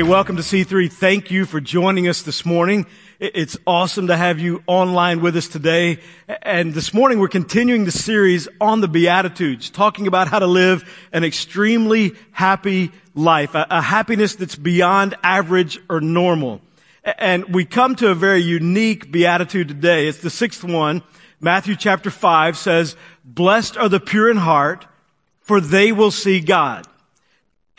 Hey, 0.00 0.08
welcome 0.08 0.36
to 0.36 0.42
C3. 0.42 0.90
Thank 0.90 1.30
you 1.30 1.44
for 1.44 1.60
joining 1.60 2.08
us 2.08 2.22
this 2.22 2.46
morning. 2.46 2.86
It's 3.18 3.58
awesome 3.66 4.06
to 4.06 4.16
have 4.16 4.40
you 4.40 4.62
online 4.66 5.20
with 5.20 5.36
us 5.36 5.46
today. 5.46 5.98
And 6.40 6.72
this 6.72 6.94
morning 6.94 7.18
we're 7.18 7.28
continuing 7.28 7.84
the 7.84 7.92
series 7.92 8.48
on 8.62 8.80
the 8.80 8.88
Beatitudes, 8.88 9.68
talking 9.68 10.06
about 10.06 10.28
how 10.28 10.38
to 10.38 10.46
live 10.46 10.90
an 11.12 11.22
extremely 11.22 12.14
happy 12.32 12.92
life, 13.14 13.54
a, 13.54 13.66
a 13.68 13.82
happiness 13.82 14.36
that's 14.36 14.56
beyond 14.56 15.16
average 15.22 15.78
or 15.90 16.00
normal. 16.00 16.62
And 17.04 17.54
we 17.54 17.66
come 17.66 17.94
to 17.96 18.08
a 18.08 18.14
very 18.14 18.40
unique 18.40 19.12
Beatitude 19.12 19.68
today. 19.68 20.08
It's 20.08 20.22
the 20.22 20.30
sixth 20.30 20.64
one. 20.64 21.02
Matthew 21.40 21.76
chapter 21.76 22.10
five 22.10 22.56
says, 22.56 22.96
blessed 23.22 23.76
are 23.76 23.90
the 23.90 24.00
pure 24.00 24.30
in 24.30 24.38
heart, 24.38 24.86
for 25.42 25.60
they 25.60 25.92
will 25.92 26.10
see 26.10 26.40
God. 26.40 26.86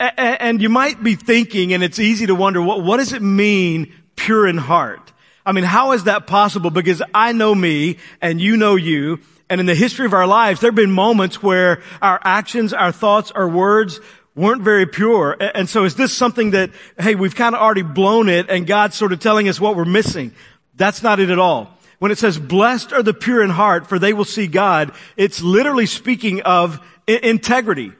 And 0.02 0.60
you 0.60 0.68
might 0.68 1.00
be 1.02 1.14
thinking, 1.14 1.72
and 1.72 1.82
it's 1.84 2.00
easy 2.00 2.26
to 2.26 2.34
wonder, 2.34 2.60
what, 2.60 2.82
what 2.82 2.96
does 2.96 3.12
it 3.12 3.22
mean, 3.22 3.92
pure 4.16 4.48
in 4.48 4.56
heart? 4.58 5.12
I 5.46 5.52
mean, 5.52 5.64
how 5.64 5.92
is 5.92 6.04
that 6.04 6.26
possible? 6.26 6.70
Because 6.70 7.02
I 7.14 7.32
know 7.32 7.54
me 7.54 7.98
and 8.20 8.40
you 8.40 8.56
know 8.56 8.74
you. 8.74 9.20
And 9.48 9.60
in 9.60 9.66
the 9.66 9.74
history 9.74 10.06
of 10.06 10.12
our 10.12 10.26
lives, 10.26 10.60
there 10.60 10.70
have 10.70 10.74
been 10.74 10.90
moments 10.90 11.42
where 11.42 11.82
our 12.00 12.20
actions, 12.24 12.72
our 12.72 12.90
thoughts, 12.90 13.30
our 13.30 13.48
words 13.48 14.00
weren't 14.34 14.62
very 14.62 14.86
pure. 14.86 15.36
And 15.40 15.68
so 15.68 15.84
is 15.84 15.94
this 15.94 16.12
something 16.12 16.52
that, 16.52 16.70
hey, 16.98 17.14
we've 17.14 17.36
kind 17.36 17.54
of 17.54 17.60
already 17.60 17.82
blown 17.82 18.28
it 18.28 18.48
and 18.48 18.66
God's 18.66 18.96
sort 18.96 19.12
of 19.12 19.20
telling 19.20 19.48
us 19.48 19.60
what 19.60 19.76
we're 19.76 19.84
missing? 19.84 20.32
That's 20.74 21.02
not 21.02 21.20
it 21.20 21.30
at 21.30 21.38
all. 21.38 21.78
When 21.98 22.10
it 22.10 22.18
says, 22.18 22.38
blessed 22.38 22.92
are 22.92 23.02
the 23.02 23.14
pure 23.14 23.44
in 23.44 23.50
heart, 23.50 23.86
for 23.86 23.98
they 23.98 24.12
will 24.12 24.24
see 24.24 24.48
God, 24.48 24.92
it's 25.16 25.42
literally 25.42 25.86
speaking 25.86 26.40
of 26.42 26.80
integrity. 27.06 27.92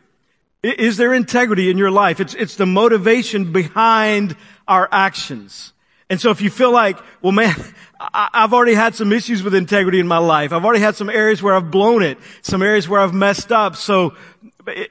Is 0.63 0.97
there 0.97 1.13
integrity 1.13 1.71
in 1.71 1.79
your 1.79 1.91
life? 1.91 2.21
It's, 2.21 2.35
it's 2.35 2.55
the 2.55 2.67
motivation 2.67 3.53
behind 3.53 4.37
our 4.69 4.89
actions. 4.93 5.73
And 6.09 6.21
so 6.21 6.31
if 6.31 6.41
you 6.41 6.51
feel 6.51 6.71
like, 6.71 6.99
well 7.21 7.33
man, 7.33 7.55
I've 8.15 8.53
already 8.53 8.75
had 8.75 8.95
some 8.95 9.13
issues 9.13 9.43
with 9.43 9.55
integrity 9.55 9.99
in 9.99 10.07
my 10.07 10.19
life. 10.19 10.53
I've 10.53 10.65
already 10.65 10.83
had 10.83 10.97
some 10.97 11.09
areas 11.09 11.43
where 11.43 11.55
I've 11.55 11.71
blown 11.71 12.03
it, 12.03 12.19
some 12.43 12.63
areas 12.63 12.89
where 12.89 13.01
I've 13.01 13.15
messed 13.15 13.53
up. 13.53 13.77
So 13.77 14.15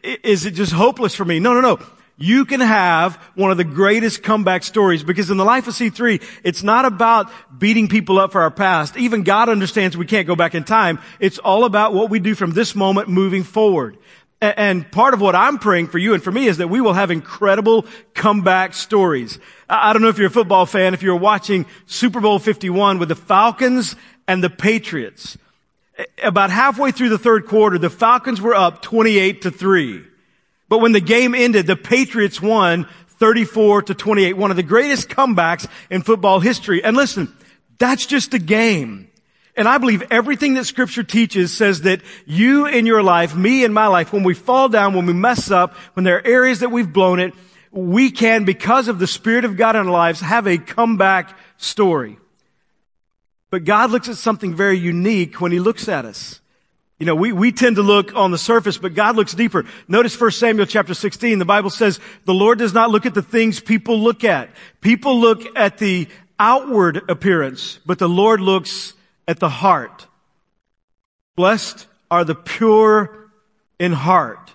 is 0.04 0.46
it 0.46 0.52
just 0.52 0.72
hopeless 0.72 1.16
for 1.16 1.26
me? 1.26 1.40
No, 1.40 1.54
no, 1.54 1.62
no. 1.62 1.80
You 2.18 2.46
can 2.46 2.60
have 2.60 3.16
one 3.36 3.50
of 3.50 3.58
the 3.58 3.64
greatest 3.64 4.22
comeback 4.22 4.64
stories 4.64 5.04
because 5.04 5.32
in 5.32 5.38
the 5.38 5.46
life 5.46 5.68
of 5.68 5.74
C3, 5.74 6.22
it's 6.44 6.62
not 6.62 6.86
about 6.86 7.32
beating 7.58 7.88
people 7.88 8.20
up 8.20 8.32
for 8.32 8.42
our 8.42 8.52
past. 8.52 8.96
Even 8.96 9.24
God 9.24 9.50
understands 9.50 9.98
we 9.98 10.06
can't 10.06 10.28
go 10.28 10.36
back 10.36 10.54
in 10.54 10.64
time. 10.64 11.00
It's 11.20 11.40
all 11.40 11.64
about 11.64 11.94
what 11.94 12.10
we 12.10 12.20
do 12.20 12.36
from 12.36 12.52
this 12.52 12.76
moment 12.76 13.10
moving 13.10 13.44
forward. 13.44 13.98
And 14.42 14.92
part 14.92 15.14
of 15.14 15.22
what 15.22 15.36
I'm 15.36 15.60
praying 15.60 15.88
for 15.88 16.00
you 16.00 16.16
and 16.16 16.24
for 16.24 16.32
me 16.32 16.48
is 16.48 16.58
that 16.58 16.68
we 16.68 16.82
will 16.82 16.94
have 16.94 17.12
incredible 17.12 17.86
comeback 18.16 18.74
stories. 18.74 19.38
I 19.70 19.94
don't 19.94 20.02
know 20.02 20.08
if 20.08 20.18
you're 20.18 20.28
a 20.28 20.32
football 20.32 20.66
fan, 20.66 20.96
if 20.96 21.04
you're 21.04 21.16
watching 21.16 21.68
Super 21.86 22.20
Bowl 22.20 22.40
51 22.40 22.98
with 22.98 23.10
the 23.10 23.16
Falcons 23.16 23.96
and 24.28 24.44
the 24.44 24.50
Patriots. 24.50 25.38
About 26.24 26.50
halfway 26.50 26.90
through 26.90 27.10
the 27.10 27.20
third 27.20 27.46
quarter, 27.46 27.78
the 27.78 27.92
Falcons 27.92 28.42
were 28.42 28.56
up 28.56 28.82
28 28.82 29.44
to 29.44 29.52
3. 29.52 30.06
But 30.68 30.80
when 30.80 30.94
the 30.94 31.02
game 31.02 31.36
ended, 31.36 31.68
the 31.68 31.76
Patriots 31.76 32.42
won 32.42 32.88
34 33.20 33.84
to 33.84 33.94
28. 33.94 34.38
One 34.38 34.50
of 34.50 34.58
the 34.58 34.64
greatest 34.64 35.08
comebacks 35.08 35.68
in 35.92 36.02
football 36.02 36.40
history. 36.40 36.84
And 36.84 36.98
listen, 36.98 37.32
that's 37.78 38.08
just 38.08 38.34
a 38.34 38.40
game. 38.40 39.11
And 39.56 39.68
I 39.68 39.78
believe 39.78 40.04
everything 40.10 40.54
that 40.54 40.66
scripture 40.66 41.04
teaches 41.04 41.56
says 41.56 41.82
that 41.82 42.02
you 42.26 42.68
in 42.68 42.86
your 42.86 43.04
life, 43.04 43.36
me 43.36 43.64
in 43.64 43.74
my 43.74 43.88
life, 43.88 44.14
when 44.14 44.24
we 44.24 44.34
fall 44.34 44.70
down, 44.70 44.94
when 44.94 45.06
we 45.06 45.14
mess 45.14 45.52
up, 45.52 45.74
when 45.94 46.04
there 46.04 46.18
are 46.18 46.26
areas 46.26 46.60
that 46.60 46.72
we've 46.72 46.92
blown 46.92 47.20
it, 47.20 47.34
we 47.72 48.12
can, 48.12 48.44
because 48.44 48.88
of 48.88 49.00
the 49.00 49.08
Spirit 49.08 49.46
of 49.46 49.58
God 49.58 49.76
in 49.76 49.86
our 49.88 49.92
lives, 49.92 50.22
have 50.22 50.48
a 50.48 50.58
comeback 50.58 51.38
story. 51.58 52.18
But 53.50 53.66
God 53.66 53.92
looks 53.92 54.10
at 54.10 54.16
something 54.16 54.56
very 54.56 54.78
unique 54.78 55.42
when 55.42 55.52
He 55.52 55.60
looks 55.60 55.88
at 55.88 56.06
us. 56.06 56.42
You 57.00 57.06
know, 57.06 57.16
we, 57.16 57.34
we 57.34 57.52
tend 57.52 57.78
to 57.78 57.82
look 57.82 58.16
on 58.16 58.32
the 58.32 58.38
surface, 58.38 58.78
but 58.78 58.94
God 58.94 59.16
looks 59.16 59.34
deeper. 59.34 59.66
Notice 59.88 60.20
1 60.20 60.32
Samuel 60.32 60.68
chapter 60.68 60.94
16, 60.94 61.40
the 61.40 61.46
Bible 61.46 61.72
says, 61.72 62.00
the 62.26 62.34
Lord 62.34 62.60
does 62.60 62.74
not 62.74 62.92
look 62.92 63.08
at 63.08 63.16
the 63.16 63.24
things 63.24 63.60
people 63.60 64.00
look 64.00 64.24
at. 64.24 64.52
People 64.82 65.20
look 65.20 65.44
at 65.58 65.80
the 65.80 66.08
outward 66.40 67.10
appearance, 67.10 67.80
but 67.86 67.98
the 67.98 68.08
Lord 68.08 68.40
looks 68.40 68.94
at 69.32 69.40
the 69.40 69.50
heart. 69.50 70.08
Blessed 71.38 71.88
are 72.12 72.26
the 72.26 72.36
pure 72.36 73.32
in 73.80 73.94
heart. 73.94 74.54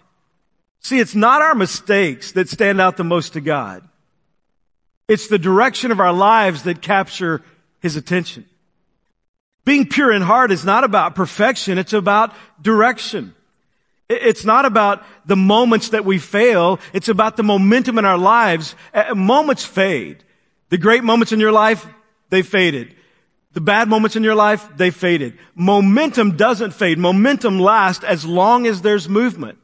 See, 0.80 0.98
it's 0.98 1.14
not 1.14 1.40
our 1.40 1.54
mistakes 1.54 2.32
that 2.32 2.50
stand 2.50 2.78
out 2.78 2.98
the 2.98 3.02
most 3.02 3.32
to 3.32 3.40
God. 3.40 3.88
It's 5.08 5.28
the 5.28 5.38
direction 5.38 5.90
of 5.90 5.98
our 5.98 6.12
lives 6.12 6.64
that 6.64 6.82
capture 6.82 7.42
His 7.80 7.96
attention. 7.96 8.44
Being 9.64 9.88
pure 9.88 10.12
in 10.12 10.20
heart 10.20 10.52
is 10.52 10.64
not 10.64 10.84
about 10.84 11.14
perfection. 11.14 11.78
It's 11.78 11.94
about 11.94 12.34
direction. 12.60 13.34
It's 14.10 14.44
not 14.44 14.66
about 14.66 15.04
the 15.24 15.36
moments 15.36 15.88
that 15.88 16.04
we 16.04 16.18
fail. 16.18 16.78
It's 16.92 17.08
about 17.08 17.38
the 17.38 17.42
momentum 17.42 17.98
in 17.98 18.04
our 18.04 18.18
lives. 18.18 18.74
Moments 19.14 19.64
fade. 19.64 20.22
The 20.68 20.78
great 20.78 21.02
moments 21.02 21.32
in 21.32 21.40
your 21.40 21.52
life, 21.52 21.86
they 22.28 22.42
faded. 22.42 22.94
The 23.56 23.62
bad 23.62 23.88
moments 23.88 24.16
in 24.16 24.22
your 24.22 24.34
life, 24.34 24.68
they 24.76 24.90
faded. 24.90 25.38
Momentum 25.54 26.36
doesn't 26.36 26.72
fade. 26.72 26.98
Momentum 26.98 27.58
lasts 27.58 28.04
as 28.04 28.26
long 28.26 28.66
as 28.66 28.82
there's 28.82 29.08
movement. 29.08 29.56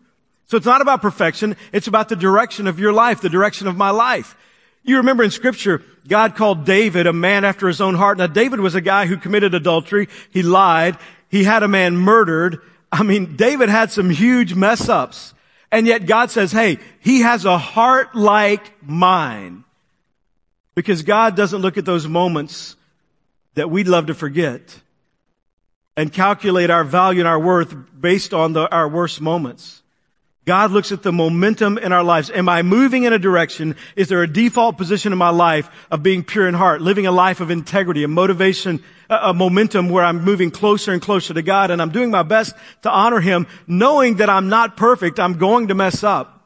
So 0.46 0.56
it's 0.56 0.64
not 0.64 0.80
about 0.80 1.02
perfection. 1.02 1.56
It's 1.74 1.88
about 1.88 2.08
the 2.08 2.16
direction 2.16 2.66
of 2.66 2.80
your 2.80 2.94
life, 2.94 3.20
the 3.20 3.28
direction 3.28 3.66
of 3.66 3.76
my 3.76 3.90
life. 3.90 4.34
You 4.82 4.96
remember 4.96 5.22
in 5.24 5.30
scripture, 5.30 5.82
God 6.08 6.36
called 6.36 6.64
David 6.64 7.06
a 7.06 7.12
man 7.12 7.44
after 7.44 7.68
his 7.68 7.82
own 7.82 7.94
heart. 7.94 8.16
Now 8.16 8.28
David 8.28 8.60
was 8.60 8.74
a 8.74 8.80
guy 8.80 9.04
who 9.04 9.18
committed 9.18 9.52
adultery. 9.52 10.08
He 10.30 10.42
lied. 10.42 10.96
He 11.28 11.44
had 11.44 11.62
a 11.62 11.68
man 11.68 11.94
murdered. 11.94 12.62
I 12.90 13.02
mean, 13.02 13.36
David 13.36 13.68
had 13.68 13.92
some 13.92 14.08
huge 14.08 14.54
mess 14.54 14.88
ups. 14.88 15.34
And 15.70 15.86
yet 15.86 16.06
God 16.06 16.30
says, 16.30 16.50
hey, 16.50 16.78
he 17.00 17.20
has 17.20 17.44
a 17.44 17.58
heart 17.58 18.14
like 18.14 18.72
mine. 18.82 19.64
Because 20.74 21.02
God 21.02 21.36
doesn't 21.36 21.60
look 21.60 21.76
at 21.76 21.84
those 21.84 22.08
moments 22.08 22.76
that 23.54 23.70
we'd 23.70 23.88
love 23.88 24.06
to 24.06 24.14
forget 24.14 24.80
and 25.96 26.12
calculate 26.12 26.70
our 26.70 26.84
value 26.84 27.20
and 27.20 27.28
our 27.28 27.38
worth 27.38 27.74
based 28.00 28.32
on 28.32 28.52
the, 28.52 28.70
our 28.74 28.88
worst 28.88 29.20
moments. 29.20 29.82
God 30.44 30.72
looks 30.72 30.90
at 30.90 31.04
the 31.04 31.12
momentum 31.12 31.78
in 31.78 31.92
our 31.92 32.02
lives. 32.02 32.28
Am 32.30 32.48
I 32.48 32.62
moving 32.62 33.04
in 33.04 33.12
a 33.12 33.18
direction? 33.18 33.76
Is 33.94 34.08
there 34.08 34.22
a 34.22 34.26
default 34.26 34.76
position 34.76 35.12
in 35.12 35.18
my 35.18 35.30
life 35.30 35.70
of 35.88 36.02
being 36.02 36.24
pure 36.24 36.48
in 36.48 36.54
heart, 36.54 36.80
living 36.80 37.06
a 37.06 37.12
life 37.12 37.40
of 37.40 37.50
integrity, 37.50 38.02
a 38.02 38.08
motivation, 38.08 38.82
a 39.08 39.32
momentum 39.32 39.88
where 39.88 40.04
I'm 40.04 40.24
moving 40.24 40.50
closer 40.50 40.92
and 40.92 41.00
closer 41.00 41.32
to 41.32 41.42
God 41.42 41.70
and 41.70 41.80
I'm 41.80 41.92
doing 41.92 42.10
my 42.10 42.24
best 42.24 42.56
to 42.82 42.90
honor 42.90 43.20
Him, 43.20 43.46
knowing 43.68 44.16
that 44.16 44.28
I'm 44.28 44.48
not 44.48 44.76
perfect. 44.76 45.20
I'm 45.20 45.38
going 45.38 45.68
to 45.68 45.76
mess 45.76 46.02
up. 46.02 46.40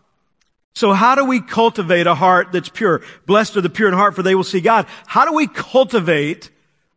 So 0.75 0.93
how 0.93 1.15
do 1.15 1.25
we 1.25 1.41
cultivate 1.41 2.07
a 2.07 2.15
heart 2.15 2.53
that's 2.53 2.69
pure? 2.69 3.01
Blessed 3.25 3.57
are 3.57 3.63
the 3.63 3.71
pure 3.71 3.89
in 3.89 3.95
heart 3.95 4.15
for 4.15 4.23
they 4.23 4.35
will 4.35 4.45
see 4.45 4.61
God. 4.61 4.87
How 5.07 5.25
do 5.25 5.33
we 5.33 5.47
cultivate 5.47 6.51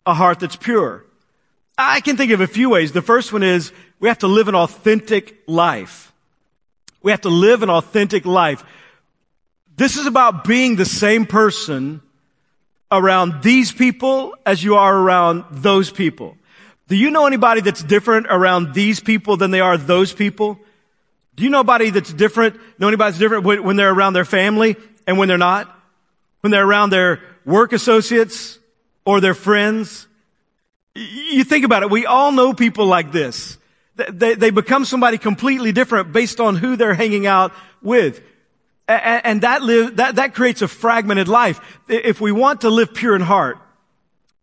a 0.05 0.13
heart 0.13 0.39
that's 0.39 0.55
pure? 0.55 1.05
I 1.77 2.01
can 2.01 2.17
think 2.17 2.31
of 2.31 2.41
a 2.41 2.47
few 2.47 2.69
ways. 2.69 2.91
The 2.91 3.01
first 3.01 3.31
one 3.31 3.43
is 3.43 3.71
we 3.99 4.09
have 4.09 4.19
to 4.19 4.27
live 4.27 4.47
an 4.47 4.55
authentic 4.55 5.37
life. 5.47 6.11
We 7.01 7.11
have 7.11 7.21
to 7.21 7.29
live 7.29 7.63
an 7.63 7.69
authentic 7.69 8.25
life. 8.25 8.63
This 9.77 9.95
is 9.95 10.05
about 10.05 10.43
being 10.43 10.75
the 10.75 10.85
same 10.85 11.25
person 11.25 12.01
around 12.91 13.41
these 13.41 13.71
people 13.71 14.35
as 14.45 14.61
you 14.61 14.75
are 14.75 14.93
around 14.97 15.45
those 15.51 15.89
people. 15.89 16.35
Do 16.89 16.97
you 16.97 17.11
know 17.11 17.25
anybody 17.27 17.61
that's 17.61 17.81
different 17.81 18.27
around 18.29 18.73
these 18.73 18.99
people 18.99 19.37
than 19.37 19.51
they 19.51 19.61
are 19.61 19.77
those 19.77 20.11
people? 20.11 20.59
Do 21.35 21.43
you 21.45 21.49
know 21.49 21.59
anybody 21.59 21.91
that's 21.91 22.11
different, 22.11 22.59
know 22.77 22.89
anybody 22.89 23.11
that's 23.11 23.19
different 23.19 23.45
when 23.45 23.77
they're 23.77 23.93
around 23.93 24.13
their 24.13 24.25
family 24.25 24.75
and 25.07 25.17
when 25.17 25.29
they're 25.29 25.37
not? 25.37 25.73
When 26.41 26.51
they're 26.51 26.65
around 26.65 26.89
their 26.89 27.21
work 27.45 27.71
associates 27.71 28.58
or 29.09 29.19
their 29.19 29.33
friends. 29.33 30.07
You 30.93 31.43
think 31.43 31.65
about 31.65 31.81
it. 31.81 31.89
We 31.89 32.05
all 32.05 32.31
know 32.31 32.53
people 32.53 32.85
like 32.85 33.11
this. 33.11 33.57
They, 33.95 34.35
they 34.35 34.51
become 34.51 34.85
somebody 34.85 35.17
completely 35.17 35.71
different 35.71 36.13
based 36.13 36.39
on 36.39 36.55
who 36.55 36.75
they're 36.75 36.93
hanging 36.93 37.25
out 37.25 37.51
with. 37.81 38.21
And 38.87 39.41
that, 39.41 39.63
live, 39.63 39.95
that, 39.95 40.17
that 40.17 40.35
creates 40.35 40.61
a 40.61 40.67
fragmented 40.67 41.27
life. 41.27 41.59
If 41.87 42.21
we 42.21 42.31
want 42.31 42.61
to 42.61 42.69
live 42.69 42.93
pure 42.93 43.15
in 43.15 43.21
heart, 43.21 43.57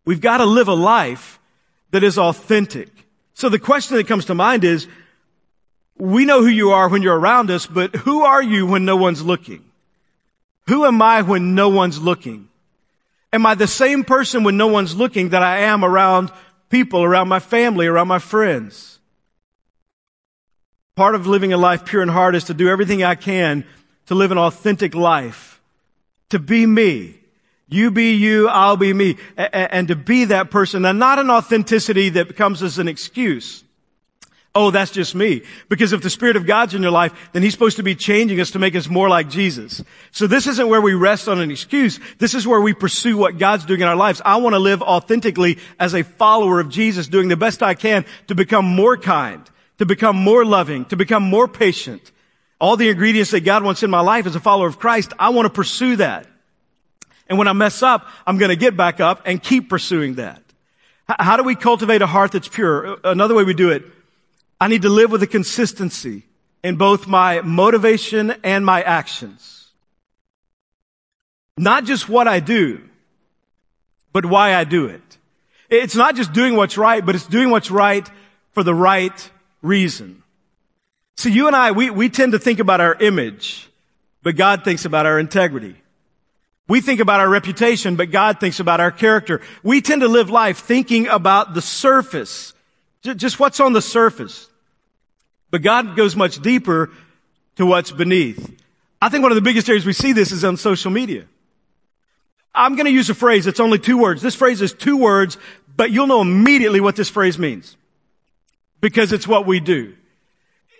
we've 0.05 0.21
got 0.21 0.39
to 0.39 0.47
live 0.47 0.67
a 0.67 0.75
life 0.75 1.39
that 1.93 2.03
is 2.03 2.19
authentic. 2.19 2.89
So 3.35 3.49
the 3.49 3.61
question 3.61 3.97
that 3.99 4.09
comes 4.09 4.25
to 4.25 4.35
mind 4.35 4.65
is, 4.65 4.89
we 5.97 6.25
know 6.25 6.43
who 6.43 6.49
you 6.49 6.71
are 6.71 6.89
when 6.89 7.03
you're 7.03 7.19
around 7.19 7.53
us, 7.53 7.67
but 7.67 7.95
who 7.95 8.25
are 8.25 8.43
you 8.43 8.67
when 8.67 8.85
no 8.85 8.97
one's 8.97 9.23
looking? 9.23 9.65
Who 10.67 10.85
am 10.85 11.01
I 11.01 11.23
when 11.23 11.55
no 11.55 11.69
one's 11.69 12.01
looking? 12.01 12.49
Am 13.33 13.45
I 13.45 13.55
the 13.55 13.67
same 13.67 14.05
person 14.05 14.45
when 14.45 14.57
no 14.57 14.67
one's 14.69 14.95
looking 14.95 15.31
that 15.31 15.43
I 15.43 15.59
am 15.59 15.85
around 15.85 16.31
people, 16.71 17.03
around 17.03 17.29
my 17.29 17.41
family, 17.41 17.87
around 17.87 18.09
my 18.09 18.19
friends? 18.19 18.99
Part 20.95 21.15
of 21.15 21.27
living 21.27 21.53
a 21.53 21.59
life 21.59 21.85
pure 21.85 22.03
in 22.03 22.09
heart 22.09 22.35
is 22.35 22.45
to 22.45 22.55
do 22.55 22.69
everything 22.69 23.05
I 23.05 23.15
can 23.15 23.65
to 24.07 24.15
live 24.15 24.31
an 24.31 24.39
authentic 24.39 24.95
life. 24.95 25.61
to 26.31 26.39
be 26.39 26.67
me. 26.67 27.19
You 27.69 27.91
be 27.91 28.15
you, 28.15 28.49
I'll 28.49 28.77
be 28.77 28.93
me. 28.93 29.17
And 29.37 29.89
to 29.89 29.97
be 29.97 30.27
that 30.27 30.51
person. 30.51 30.85
And 30.85 30.99
not 30.99 31.19
an 31.19 31.31
authenticity 31.31 32.11
that 32.11 32.29
becomes 32.29 32.63
as 32.63 32.79
an 32.79 32.89
excuse. 32.89 33.65
Oh, 34.59 34.71
that's 34.71 34.91
just 34.91 35.15
me. 35.15 35.43
Because 35.69 35.93
if 35.93 36.01
the 36.01 36.09
Spirit 36.09 36.35
of 36.35 36.47
God's 36.47 36.73
in 36.73 36.81
your 36.81 36.91
life, 36.91 37.13
then 37.35 37.43
He's 37.43 37.53
supposed 37.53 37.77
to 37.77 37.83
be 37.83 37.95
changing 37.95 38.41
us 38.41 38.53
to 38.53 38.59
make 38.59 38.75
us 38.75 38.89
more 38.89 39.07
like 39.07 39.29
Jesus. 39.29 39.85
So 40.13 40.27
this 40.27 40.47
isn't 40.47 40.69
where 40.69 40.81
we 40.81 40.95
rest 40.95 41.29
on 41.29 41.39
an 41.41 41.51
excuse. 41.51 42.01
This 42.17 42.33
is 42.33 42.47
where 42.47 42.63
we 42.63 42.73
pursue 42.73 43.19
what 43.19 43.37
God's 43.37 43.67
doing 43.67 43.83
in 43.83 43.87
our 43.87 43.95
lives. 43.95 44.23
I 44.25 44.37
want 44.37 44.55
to 44.55 44.59
live 44.59 44.81
authentically 44.81 45.59
as 45.79 45.95
a 45.95 46.05
follower 46.05 46.59
of 46.59 46.71
Jesus, 46.71 47.07
doing 47.07 47.29
the 47.29 47.37
best 47.37 47.63
I 47.63 47.75
can 47.75 48.07
to 48.29 48.35
become 48.35 48.65
more 48.65 48.97
kind, 48.97 49.43
to 49.77 49.85
become 49.85 50.17
more 50.17 50.43
loving, 50.43 50.87
to 50.87 50.97
become 50.97 51.23
more 51.23 51.47
patient. 51.47 52.11
All 52.59 52.79
the 52.79 52.89
ingredients 52.89 53.33
that 53.33 53.43
God 53.43 53.63
wants 53.63 53.83
in 53.83 53.91
my 53.91 54.01
life 54.01 54.25
as 54.25 54.37
a 54.37 54.41
follower 54.41 54.69
of 54.69 54.79
Christ, 54.79 55.13
I 55.19 55.29
want 55.29 55.45
to 55.45 55.51
pursue 55.51 55.97
that. 55.97 56.27
And 57.29 57.37
when 57.37 57.47
I 57.47 57.53
mess 57.53 57.83
up, 57.83 58.07
I'm 58.27 58.39
going 58.39 58.49
to 58.49 58.57
get 58.57 58.75
back 58.75 59.01
up 59.01 59.21
and 59.27 59.43
keep 59.43 59.69
pursuing 59.69 60.15
that. 60.15 60.41
How 61.07 61.37
do 61.37 61.43
we 61.43 61.55
cultivate 61.55 62.01
a 62.01 62.07
heart 62.07 62.33
that's 62.33 62.49
pure? 62.49 62.93
Uh, 62.93 62.97
another 63.05 63.35
way 63.35 63.45
we 63.45 63.53
do 63.53 63.71
it, 63.71 63.85
I 64.61 64.69
need 64.69 64.83
to 64.83 64.89
live 64.89 65.11
with 65.11 65.23
a 65.23 65.27
consistency 65.27 66.25
in 66.63 66.77
both 66.77 67.07
my 67.07 67.43
motivation 67.43 68.33
and 68.43 68.65
my 68.65 68.83
actions. 68.83 69.69
Not 71.57 71.85
just 71.85 72.09
what 72.09 72.27
I 72.27 72.41
do, 72.41 72.83
but 74.13 74.27
why 74.27 74.55
I 74.55 74.65
do 74.65 74.87
it. 74.87 75.03
It's 75.69 75.97
not 75.97 76.17
just 76.17 76.33
doing 76.33 76.57
what's 76.57 76.79
right, 76.79 77.05
but 77.05 77.15
it's 77.15 77.27
doing 77.27 77.51
what's 77.51 77.71
right 77.71 78.09
for 78.53 78.63
the 78.63 78.75
right 78.75 79.31
reason. 79.63 80.23
See, 81.17 81.31
you 81.31 81.47
and 81.47 81.57
I, 81.57 81.73
we, 81.73 81.91
we 81.91 82.09
tend 82.09 82.33
to 82.33 82.39
think 82.39 82.59
about 82.59 82.81
our 82.81 82.95
image, 82.95 83.69
but 84.23 84.37
God 84.37 84.65
thinks 84.65 84.85
about 84.85 85.07
our 85.07 85.19
integrity. 85.19 85.77
We 86.69 86.81
think 86.81 87.01
about 87.01 87.21
our 87.21 87.29
reputation, 87.29 87.97
but 87.97 88.11
God 88.11 88.41
thinks 88.41 88.61
about 88.61 88.81
our 88.81 88.91
character. 88.91 89.41
We 89.63 89.81
tend 89.81 90.03
to 90.03 90.09
live 90.09 90.31
life 90.31 90.59
thinking 90.59 91.07
about 91.07 91.55
the 91.55 91.63
surface 91.63 92.55
just 93.15 93.39
what's 93.39 93.61
on 93.61 93.73
the 93.73 93.83
surface. 93.83 94.49
But 95.51 95.63
God 95.63 95.97
goes 95.97 96.17
much 96.17 96.41
deeper 96.41 96.91
to 97.57 97.67
what's 97.67 97.91
beneath. 97.91 98.55
I 99.01 99.09
think 99.09 99.23
one 99.23 99.33
of 99.33 99.37
the 99.37 99.43
biggest 99.43 99.69
areas 99.69 99.87
we 99.87 99.93
see 99.93 100.13
this 100.13 100.33
is 100.33 100.45
on 100.45 100.57
social 100.57 100.91
media. 100.91 101.27
I'm 102.55 102.75
going 102.75 102.87
to 102.87 102.93
use 102.93 103.11
a 103.11 103.15
phrase. 103.15 103.47
It's 103.47 103.61
only 103.61 103.79
two 103.79 103.99
words. 103.99 104.23
This 104.23 104.35
phrase 104.35 104.63
is 104.63 104.73
two 104.73 104.97
words, 104.97 105.37
but 105.77 105.91
you'll 105.91 106.07
know 106.07 106.23
immediately 106.23 106.81
what 106.81 106.97
this 106.97 107.11
phrase 107.11 107.39
means 107.39 107.77
because 108.81 109.13
it's 109.13 109.29
what 109.29 109.47
we 109.47 109.61
do. 109.61 109.95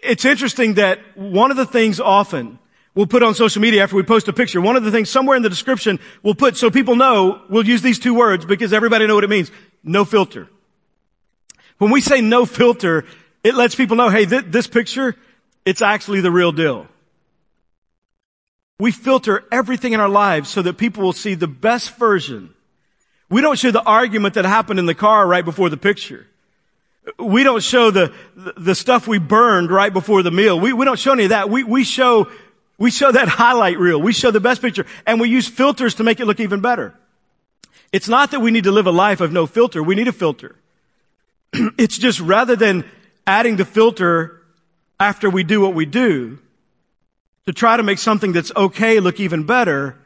It's 0.03 0.25
interesting 0.25 0.75
that 0.75 1.01
one 1.17 1.51
of 1.51 1.57
the 1.57 1.67
things 1.67 2.01
often 2.01 2.59
we'll 2.95 3.07
put 3.07 3.23
on 3.23 3.35
social 3.35 3.61
media 3.61 3.83
after 3.83 3.97
we 3.97 4.03
post 4.03 4.27
a 4.29 4.33
picture, 4.33 4.61
one 4.61 4.77
of 4.77 4.85
the 4.85 4.91
things 4.91 5.11
somewhere 5.11 5.37
in 5.37 5.43
the 5.43 5.51
description 5.51 5.99
we'll 6.23 6.35
put 6.35 6.57
so 6.57 6.71
people 6.71 6.97
know, 6.97 7.43
we'll 7.51 7.67
use 7.67 7.83
these 7.83 7.99
two 7.99 8.15
words 8.15 8.47
because 8.47 8.73
everybody 8.73 9.07
know 9.07 9.15
what 9.15 9.25
it 9.25 9.31
means. 9.31 9.51
No 9.83 10.05
filter. 10.05 10.49
When 11.79 11.91
we 11.91 12.01
say 12.01 12.21
no 12.21 12.47
filter, 12.47 13.05
it 13.45 13.55
lets 13.55 13.75
people 13.75 13.97
know, 13.97 14.09
hey, 14.09 14.27
th- 14.27 14.47
this 14.49 14.67
picture, 14.67 15.15
it's 15.65 15.83
actually 15.83 16.21
the 16.21 16.31
real 16.31 16.53
deal. 16.53 16.87
We 18.79 18.93
filter 18.93 19.45
everything 19.51 19.93
in 19.93 20.01
our 20.01 20.09
lives 20.09 20.51
so 20.51 20.63
that 20.63 20.77
people 20.77 21.03
will 21.03 21.13
see 21.13 21.35
the 21.35 21.47
best 21.47 21.97
version. 21.97 22.55
We 23.29 23.41
don't 23.41 23.59
show 23.59 23.71
the 23.71 23.83
argument 23.83 24.35
that 24.35 24.45
happened 24.45 24.79
in 24.79 24.87
the 24.87 24.95
car 24.95 25.27
right 25.27 25.45
before 25.45 25.69
the 25.69 25.77
picture. 25.77 26.27
We 27.19 27.43
don't 27.45 27.63
show 27.63 27.91
the, 27.91 28.13
the 28.57 28.75
stuff 28.75 29.07
we 29.07 29.19
burned 29.19 29.71
right 29.71 29.93
before 29.93 30.23
the 30.23 30.31
meal. 30.31 30.59
We, 30.59 30.73
we 30.73 30.85
don't 30.85 30.99
show 30.99 31.13
any 31.13 31.25
of 31.25 31.31
that. 31.31 31.49
We, 31.49 31.63
we 31.63 31.85
show, 31.85 32.31
we 32.79 32.91
show 32.91 33.13
that 33.13 33.29
highlight 33.29 33.79
reel. 33.79 34.01
We 34.01 34.13
show 34.13 34.31
the 34.31 34.41
best 34.41 34.61
picture 34.61 34.87
and 35.07 35.21
we 35.21 35.29
use 35.29 35.49
filters 35.49 35.95
to 35.97 36.05
make 36.05 36.21
it 36.21 36.27
look 36.27 36.41
even 36.41 36.61
better. 36.61 36.95
It's 37.93 38.09
not 38.09 38.33
that 38.33 38.41
we 38.41 38.51
need 38.51 38.65
to 38.65 38.73
live 38.73 38.87
a 38.87 38.93
life 38.93 39.21
of 39.21 39.33
no 39.33 39.47
filter. 39.47 39.83
We 39.83 39.95
need 39.95 40.09
a 40.09 40.13
filter. 40.13 40.57
it's 41.79 41.99
just 41.99 42.21
rather 42.21 42.57
than 42.57 42.85
adding 43.27 43.57
the 43.57 43.65
filter 43.65 44.43
after 44.99 45.29
we 45.29 45.45
do 45.45 45.61
what 45.61 45.75
we 45.75 45.85
do 45.87 46.39
to 47.47 47.53
try 47.53 47.77
to 47.77 47.83
make 47.83 47.99
something 47.99 48.33
that's 48.33 48.53
okay 48.57 49.01
look 49.01 49.21
even 49.21 49.45
better, 49.45 49.97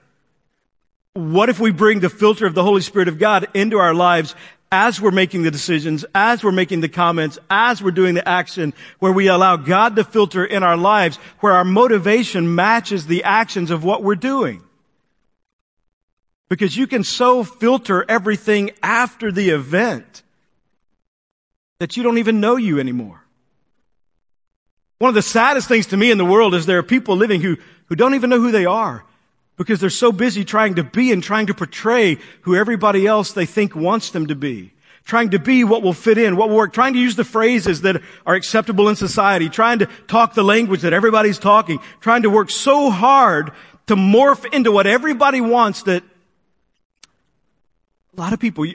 what 1.14 1.48
if 1.48 1.58
we 1.58 1.70
bring 1.70 2.00
the 2.00 2.10
filter 2.10 2.46
of 2.46 2.54
the 2.54 2.62
Holy 2.62 2.82
Spirit 2.82 3.08
of 3.08 3.18
God 3.18 3.48
into 3.54 3.78
our 3.78 3.94
lives 3.94 4.34
as 4.72 5.00
we're 5.00 5.10
making 5.10 5.42
the 5.42 5.50
decisions, 5.50 6.04
as 6.14 6.44
we're 6.44 6.52
making 6.52 6.80
the 6.80 6.88
comments, 6.88 7.38
as 7.50 7.82
we're 7.82 7.90
doing 7.90 8.14
the 8.14 8.28
action, 8.28 8.72
where 9.00 9.10
we 9.10 9.26
allow 9.26 9.56
God 9.56 9.96
to 9.96 10.04
filter 10.04 10.44
in 10.44 10.62
our 10.62 10.76
lives, 10.76 11.16
where 11.40 11.54
our 11.54 11.64
motivation 11.64 12.54
matches 12.54 13.06
the 13.06 13.24
actions 13.24 13.70
of 13.70 13.82
what 13.82 14.04
we're 14.04 14.14
doing. 14.14 14.62
Because 16.48 16.76
you 16.76 16.86
can 16.86 17.02
so 17.02 17.42
filter 17.42 18.04
everything 18.08 18.70
after 18.82 19.32
the 19.32 19.50
event 19.50 20.22
that 21.80 21.96
you 21.96 22.02
don't 22.02 22.18
even 22.18 22.40
know 22.40 22.56
you 22.56 22.78
anymore. 22.78 23.24
One 24.98 25.08
of 25.08 25.14
the 25.14 25.22
saddest 25.22 25.66
things 25.66 25.86
to 25.86 25.96
me 25.96 26.10
in 26.10 26.18
the 26.18 26.26
world 26.26 26.54
is 26.54 26.66
there 26.66 26.78
are 26.78 26.82
people 26.82 27.16
living 27.16 27.40
who, 27.40 27.56
who 27.86 27.96
don't 27.96 28.14
even 28.14 28.28
know 28.28 28.38
who 28.38 28.52
they 28.52 28.66
are 28.66 29.02
because 29.56 29.80
they're 29.80 29.88
so 29.88 30.12
busy 30.12 30.44
trying 30.44 30.74
to 30.74 30.84
be 30.84 31.10
and 31.10 31.22
trying 31.22 31.46
to 31.46 31.54
portray 31.54 32.18
who 32.42 32.54
everybody 32.54 33.06
else 33.06 33.32
they 33.32 33.46
think 33.46 33.74
wants 33.74 34.10
them 34.10 34.26
to 34.26 34.34
be. 34.34 34.74
Trying 35.04 35.30
to 35.30 35.38
be 35.38 35.64
what 35.64 35.82
will 35.82 35.94
fit 35.94 36.18
in, 36.18 36.36
what 36.36 36.50
will 36.50 36.56
work, 36.56 36.74
trying 36.74 36.92
to 36.92 36.98
use 36.98 37.16
the 37.16 37.24
phrases 37.24 37.80
that 37.80 38.02
are 38.26 38.34
acceptable 38.34 38.90
in 38.90 38.94
society, 38.94 39.48
trying 39.48 39.78
to 39.78 39.86
talk 40.06 40.34
the 40.34 40.44
language 40.44 40.82
that 40.82 40.92
everybody's 40.92 41.38
talking, 41.38 41.80
trying 42.00 42.22
to 42.22 42.30
work 42.30 42.50
so 42.50 42.90
hard 42.90 43.52
to 43.86 43.96
morph 43.96 44.44
into 44.52 44.70
what 44.70 44.86
everybody 44.86 45.40
wants 45.40 45.84
that 45.84 46.02
a 48.14 48.20
lot 48.20 48.34
of 48.34 48.38
people, 48.38 48.66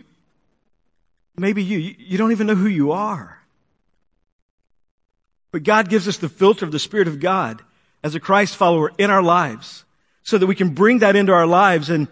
Maybe 1.38 1.64
you, 1.64 1.96
you 1.98 2.18
don't 2.18 2.32
even 2.32 2.48
know 2.48 2.56
who 2.56 2.68
you 2.68 2.92
are. 2.92 3.40
But 5.52 5.64
God 5.64 5.90
gives 5.90 6.08
us 6.08 6.18
the 6.18 6.30
filter 6.30 6.66
of 6.66 6.72
the 6.72 6.80
Spirit 6.80 7.08
of 7.08 7.20
God 7.20 7.62
as 8.04 8.16
a 8.16 8.20
Christ 8.20 8.56
follower 8.56 8.92
in 8.98 9.10
our 9.10 9.22
lives 9.22 9.86
so 10.24 10.38
that 10.38 10.48
we 10.48 10.56
can 10.56 10.70
bring 10.70 11.00
that 11.00 11.16
into 11.16 11.32
our 11.32 11.48
lives 11.48 11.90
and 11.90 12.08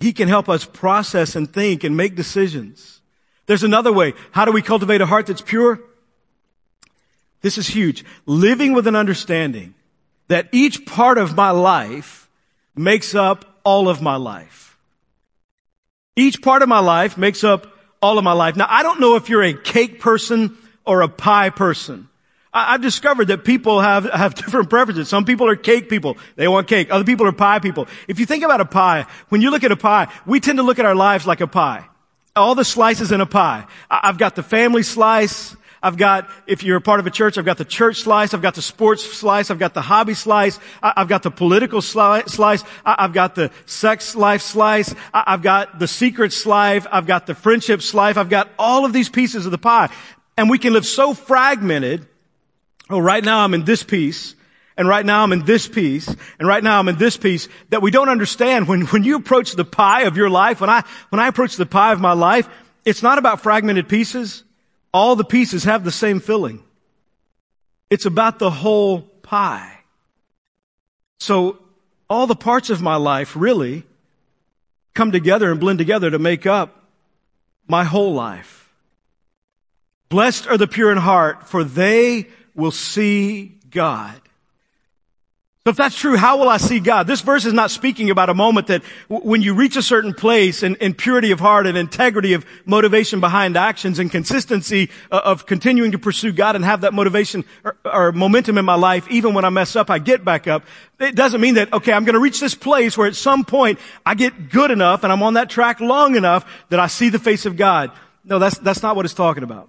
He 0.00 0.12
can 0.12 0.28
help 0.28 0.48
us 0.48 0.64
process 0.64 1.36
and 1.36 1.52
think 1.52 1.84
and 1.84 1.96
make 1.96 2.14
decisions. 2.14 3.00
There's 3.46 3.64
another 3.64 3.92
way. 3.92 4.14
How 4.30 4.44
do 4.44 4.52
we 4.52 4.62
cultivate 4.62 5.00
a 5.00 5.06
heart 5.06 5.26
that's 5.26 5.40
pure? 5.40 5.80
This 7.40 7.56
is 7.56 7.68
huge. 7.68 8.04
Living 8.26 8.72
with 8.72 8.86
an 8.86 8.96
understanding 8.96 9.74
that 10.28 10.48
each 10.52 10.84
part 10.86 11.18
of 11.18 11.34
my 11.34 11.50
life 11.50 12.28
makes 12.76 13.14
up 13.14 13.58
all 13.64 13.88
of 13.88 14.02
my 14.02 14.16
life. 14.16 14.78
Each 16.14 16.42
part 16.42 16.62
of 16.62 16.68
my 16.68 16.80
life 16.80 17.16
makes 17.16 17.42
up 17.44 17.77
all 18.00 18.18
of 18.18 18.24
my 18.24 18.32
life. 18.32 18.56
Now, 18.56 18.66
I 18.68 18.82
don't 18.82 19.00
know 19.00 19.16
if 19.16 19.28
you're 19.28 19.42
a 19.42 19.54
cake 19.54 20.00
person 20.00 20.56
or 20.84 21.02
a 21.02 21.08
pie 21.08 21.50
person. 21.50 22.08
I, 22.52 22.72
have 22.72 22.80
discovered 22.80 23.26
that 23.26 23.44
people 23.44 23.80
have, 23.80 24.04
have 24.12 24.34
different 24.34 24.70
preferences. 24.70 25.08
Some 25.08 25.24
people 25.24 25.48
are 25.48 25.56
cake 25.56 25.88
people. 25.88 26.16
They 26.36 26.48
want 26.48 26.68
cake. 26.68 26.88
Other 26.90 27.04
people 27.04 27.26
are 27.26 27.32
pie 27.32 27.58
people. 27.58 27.86
If 28.06 28.18
you 28.18 28.26
think 28.26 28.44
about 28.44 28.60
a 28.60 28.64
pie, 28.64 29.06
when 29.28 29.42
you 29.42 29.50
look 29.50 29.64
at 29.64 29.72
a 29.72 29.76
pie, 29.76 30.08
we 30.26 30.40
tend 30.40 30.58
to 30.58 30.62
look 30.62 30.78
at 30.78 30.86
our 30.86 30.94
lives 30.94 31.26
like 31.26 31.40
a 31.40 31.46
pie. 31.46 31.86
All 32.34 32.54
the 32.54 32.64
slices 32.64 33.12
in 33.12 33.20
a 33.20 33.26
pie. 33.26 33.66
I've 33.90 34.18
got 34.18 34.36
the 34.36 34.42
family 34.42 34.82
slice. 34.82 35.56
I've 35.82 35.96
got, 35.96 36.28
if 36.46 36.64
you're 36.64 36.78
a 36.78 36.80
part 36.80 36.98
of 36.98 37.06
a 37.06 37.10
church, 37.10 37.38
I've 37.38 37.44
got 37.44 37.58
the 37.58 37.64
church 37.64 38.02
slice, 38.02 38.34
I've 38.34 38.42
got 38.42 38.54
the 38.54 38.62
sports 38.62 39.04
slice, 39.04 39.50
I've 39.50 39.60
got 39.60 39.74
the 39.74 39.80
hobby 39.82 40.14
slice, 40.14 40.58
I've 40.82 41.08
got 41.08 41.22
the 41.22 41.30
political 41.30 41.80
slice, 41.80 42.64
I've 42.84 43.12
got 43.12 43.34
the 43.36 43.50
sex 43.66 44.16
life 44.16 44.42
slice, 44.42 44.92
I've 45.14 45.42
got 45.42 45.78
the 45.78 45.86
secret 45.86 46.32
slice, 46.32 46.84
I've 46.90 47.06
got 47.06 47.26
the 47.26 47.34
friendship 47.34 47.82
slice, 47.82 48.16
I've 48.16 48.28
got 48.28 48.48
all 48.58 48.84
of 48.84 48.92
these 48.92 49.08
pieces 49.08 49.46
of 49.46 49.52
the 49.52 49.58
pie. 49.58 49.88
And 50.36 50.50
we 50.50 50.58
can 50.58 50.72
live 50.72 50.86
so 50.86 51.14
fragmented. 51.14 52.06
Oh, 52.90 52.98
right 52.98 53.24
now 53.24 53.44
I'm 53.44 53.54
in 53.54 53.64
this 53.64 53.84
piece, 53.84 54.34
and 54.76 54.88
right 54.88 55.06
now 55.06 55.22
I'm 55.22 55.32
in 55.32 55.44
this 55.44 55.68
piece, 55.68 56.08
and 56.38 56.48
right 56.48 56.64
now 56.64 56.80
I'm 56.80 56.88
in 56.88 56.96
this 56.96 57.16
piece, 57.16 57.48
that 57.68 57.82
we 57.82 57.92
don't 57.92 58.08
understand 58.08 58.66
when, 58.66 58.82
when 58.86 59.04
you 59.04 59.16
approach 59.16 59.52
the 59.52 59.64
pie 59.64 60.02
of 60.02 60.16
your 60.16 60.30
life, 60.30 60.60
when 60.60 60.70
I, 60.70 60.82
when 61.10 61.20
I 61.20 61.28
approach 61.28 61.56
the 61.56 61.66
pie 61.66 61.92
of 61.92 62.00
my 62.00 62.14
life, 62.14 62.48
it's 62.84 63.02
not 63.02 63.18
about 63.18 63.42
fragmented 63.42 63.88
pieces 63.88 64.42
all 64.92 65.16
the 65.16 65.24
pieces 65.24 65.64
have 65.64 65.84
the 65.84 65.90
same 65.92 66.20
filling. 66.20 66.62
It's 67.90 68.06
about 68.06 68.38
the 68.38 68.50
whole 68.50 69.00
pie. 69.00 69.78
So 71.20 71.58
all 72.08 72.26
the 72.26 72.36
parts 72.36 72.70
of 72.70 72.80
my 72.80 72.96
life 72.96 73.34
really 73.36 73.84
come 74.94 75.12
together 75.12 75.50
and 75.50 75.60
blend 75.60 75.78
together 75.78 76.10
to 76.10 76.18
make 76.18 76.46
up 76.46 76.84
my 77.66 77.84
whole 77.84 78.14
life. 78.14 78.72
Blessed 80.08 80.46
are 80.46 80.56
the 80.56 80.66
pure 80.66 80.90
in 80.90 80.98
heart, 80.98 81.46
for 81.46 81.64
they 81.64 82.28
will 82.54 82.70
see 82.70 83.58
God. 83.70 84.20
So 85.64 85.70
if 85.72 85.76
that's 85.76 85.98
true, 85.98 86.16
how 86.16 86.38
will 86.38 86.48
I 86.48 86.56
see 86.56 86.80
God? 86.80 87.06
This 87.06 87.20
verse 87.20 87.44
is 87.44 87.52
not 87.52 87.70
speaking 87.70 88.08
about 88.08 88.30
a 88.30 88.34
moment 88.34 88.68
that 88.68 88.82
w- 89.10 89.28
when 89.28 89.42
you 89.42 89.54
reach 89.54 89.76
a 89.76 89.82
certain 89.82 90.14
place 90.14 90.62
in, 90.62 90.94
purity 90.94 91.30
of 91.30 91.40
heart 91.40 91.66
and 91.66 91.76
integrity 91.76 92.32
of 92.32 92.46
motivation 92.64 93.20
behind 93.20 93.54
actions 93.54 93.98
and 93.98 94.10
consistency 94.10 94.88
uh, 95.10 95.20
of 95.24 95.44
continuing 95.44 95.92
to 95.92 95.98
pursue 95.98 96.32
God 96.32 96.56
and 96.56 96.64
have 96.64 96.82
that 96.82 96.94
motivation 96.94 97.44
or, 97.64 97.76
or 97.84 98.12
momentum 98.12 98.56
in 98.56 98.64
my 98.64 98.76
life, 98.76 99.06
even 99.10 99.34
when 99.34 99.44
I 99.44 99.50
mess 99.50 99.76
up, 99.76 99.90
I 99.90 99.98
get 99.98 100.24
back 100.24 100.46
up. 100.46 100.62
It 101.00 101.14
doesn't 101.14 101.40
mean 101.40 101.56
that, 101.56 101.70
okay, 101.72 101.92
I'm 101.92 102.04
going 102.04 102.14
to 102.14 102.20
reach 102.20 102.40
this 102.40 102.54
place 102.54 102.96
where 102.96 103.06
at 103.06 103.16
some 103.16 103.44
point 103.44 103.78
I 104.06 104.14
get 104.14 104.50
good 104.50 104.70
enough 104.70 105.02
and 105.02 105.12
I'm 105.12 105.22
on 105.22 105.34
that 105.34 105.50
track 105.50 105.80
long 105.80 106.16
enough 106.16 106.50
that 106.70 106.80
I 106.80 106.86
see 106.86 107.10
the 107.10 107.18
face 107.18 107.44
of 107.44 107.56
God. 107.56 107.90
No, 108.24 108.38
that's, 108.38 108.56
that's 108.58 108.82
not 108.82 108.96
what 108.96 109.04
it's 109.04 109.12
talking 109.12 109.42
about. 109.42 109.68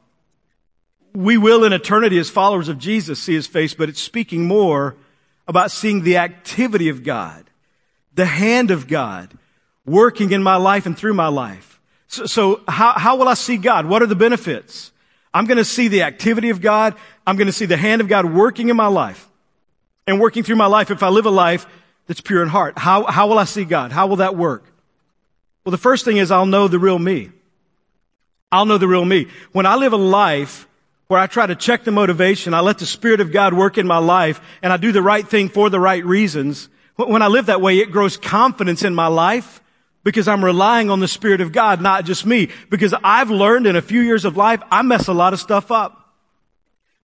We 1.14 1.38
will 1.38 1.66
in 1.66 1.74
eternity 1.74 2.20
as 2.20 2.30
followers 2.30 2.70
of 2.70 2.78
Jesus 2.78 3.20
see 3.20 3.34
his 3.34 3.48
face, 3.48 3.74
but 3.74 3.90
it's 3.90 4.02
speaking 4.02 4.46
more 4.46 4.96
about 5.50 5.72
seeing 5.72 6.04
the 6.04 6.18
activity 6.18 6.90
of 6.90 7.04
God, 7.04 7.50
the 8.14 8.28
hand 8.28 8.70
of 8.70 8.88
God 8.88 9.36
working 9.84 10.32
in 10.32 10.44
my 10.44 10.56
life 10.56 10.86
and 10.86 10.96
through 10.96 11.16
my 11.16 11.28
life. 11.28 11.82
So, 12.08 12.28
so 12.28 12.62
how, 12.68 12.94
how 12.94 13.16
will 13.18 13.28
I 13.28 13.34
see 13.34 13.58
God? 13.58 13.88
What 13.88 14.04
are 14.04 14.06
the 14.06 14.16
benefits? 14.16 14.92
I'm 15.34 15.46
going 15.46 15.58
to 15.58 15.66
see 15.66 15.88
the 15.88 16.04
activity 16.04 16.52
of 16.52 16.62
God. 16.62 16.94
I'm 17.26 17.36
going 17.36 17.48
to 17.48 17.54
see 17.54 17.66
the 17.66 17.78
hand 17.78 18.00
of 18.00 18.08
God 18.08 18.32
working 18.32 18.70
in 18.70 18.78
my 18.78 18.86
life 18.86 19.28
and 20.06 20.20
working 20.20 20.44
through 20.44 20.56
my 20.56 20.68
life 20.68 20.92
if 20.92 21.02
I 21.02 21.10
live 21.10 21.26
a 21.26 21.32
life 21.32 21.66
that's 22.06 22.22
pure 22.22 22.44
in 22.44 22.50
heart. 22.50 22.78
How, 22.78 23.06
how 23.06 23.28
will 23.28 23.40
I 23.40 23.46
see 23.46 23.66
God? 23.66 23.92
How 23.92 24.06
will 24.06 24.18
that 24.18 24.36
work? 24.36 24.72
Well, 25.66 25.72
the 25.72 25.80
first 25.80 26.06
thing 26.06 26.18
is 26.18 26.30
I'll 26.30 26.46
know 26.46 26.68
the 26.68 26.80
real 26.80 27.00
me. 27.00 27.32
I'll 28.52 28.66
know 28.66 28.78
the 28.78 28.88
real 28.88 29.04
me. 29.04 29.28
When 29.52 29.66
I 29.66 29.76
live 29.78 29.94
a 29.94 29.98
life 29.98 30.68
where 31.10 31.20
I 31.20 31.26
try 31.26 31.48
to 31.48 31.56
check 31.56 31.84
the 31.84 31.92
motivation. 31.92 32.54
I 32.54 32.60
let 32.60 32.78
the 32.78 32.86
Spirit 32.86 33.20
of 33.20 33.32
God 33.32 33.56
work 33.56 33.80
in 33.80 33.88
my 33.88 33.98
life 33.98 34.40
and 34.62 34.72
I 34.72 34.78
do 34.78 34.92
the 34.92 35.02
right 35.02 35.28
thing 35.28 35.50
for 35.50 35.72
the 35.72 35.80
right 35.80 36.06
reasons. 36.06 36.70
When 36.98 37.24
I 37.24 37.28
live 37.28 37.48
that 37.48 37.62
way, 37.62 37.80
it 37.80 37.92
grows 37.92 38.16
confidence 38.16 38.84
in 38.84 38.94
my 38.94 39.08
life 39.08 39.60
because 40.04 40.28
I'm 40.28 40.46
relying 40.46 40.92
on 40.92 41.00
the 41.00 41.08
Spirit 41.08 41.42
of 41.42 41.52
God, 41.52 41.82
not 41.82 42.06
just 42.06 42.28
me. 42.28 42.50
Because 42.70 42.94
I've 43.04 43.32
learned 43.32 43.66
in 43.66 43.76
a 43.76 43.82
few 43.82 44.02
years 44.02 44.24
of 44.24 44.38
life, 44.38 44.62
I 44.72 44.84
mess 44.84 45.08
a 45.08 45.14
lot 45.14 45.34
of 45.34 45.40
stuff 45.40 45.72
up. 45.72 46.14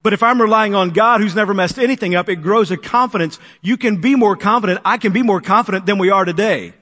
But 0.04 0.14
if 0.14 0.22
I'm 0.22 0.40
relying 0.40 0.76
on 0.76 0.92
God 0.92 1.20
who's 1.20 1.34
never 1.34 1.56
messed 1.56 1.80
anything 1.80 2.14
up, 2.14 2.30
it 2.30 2.44
grows 2.44 2.70
a 2.70 2.78
confidence. 2.78 3.40
You 3.64 3.76
can 3.76 4.02
be 4.02 4.14
more 4.14 4.36
confident. 4.36 4.82
I 4.86 5.00
can 5.00 5.14
be 5.14 5.24
more 5.24 5.42
confident 5.42 5.88
than 5.88 5.98
we 5.98 6.12
are 6.12 6.26
today 6.26 6.74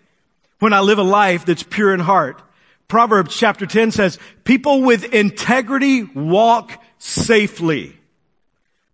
when 0.60 0.74
I 0.74 0.82
live 0.82 1.00
a 1.00 1.04
life 1.04 1.46
that's 1.46 1.64
pure 1.64 1.94
in 1.94 2.02
heart. 2.02 2.42
Proverbs 2.90 3.34
chapter 3.34 3.66
10 3.66 3.92
says, 3.92 4.20
people 4.44 4.82
with 4.82 5.14
integrity 5.14 6.04
walk 6.04 6.83
safely. 7.04 7.98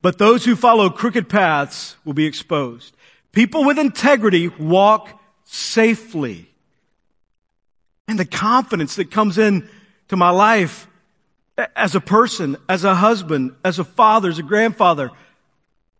But 0.01 0.17
those 0.17 0.43
who 0.43 0.55
follow 0.55 0.89
crooked 0.89 1.29
paths 1.29 1.95
will 2.03 2.13
be 2.13 2.25
exposed. 2.25 2.95
People 3.31 3.65
with 3.65 3.77
integrity 3.77 4.47
walk 4.47 5.09
safely. 5.43 6.49
And 8.07 8.17
the 8.17 8.25
confidence 8.25 8.95
that 8.95 9.11
comes 9.11 9.37
in 9.37 9.69
to 10.07 10.17
my 10.17 10.31
life 10.31 10.87
as 11.75 11.93
a 11.93 12.01
person, 12.01 12.57
as 12.67 12.83
a 12.83 12.95
husband, 12.95 13.55
as 13.63 13.77
a 13.77 13.83
father, 13.83 14.29
as 14.29 14.39
a 14.39 14.43
grandfather, 14.43 15.11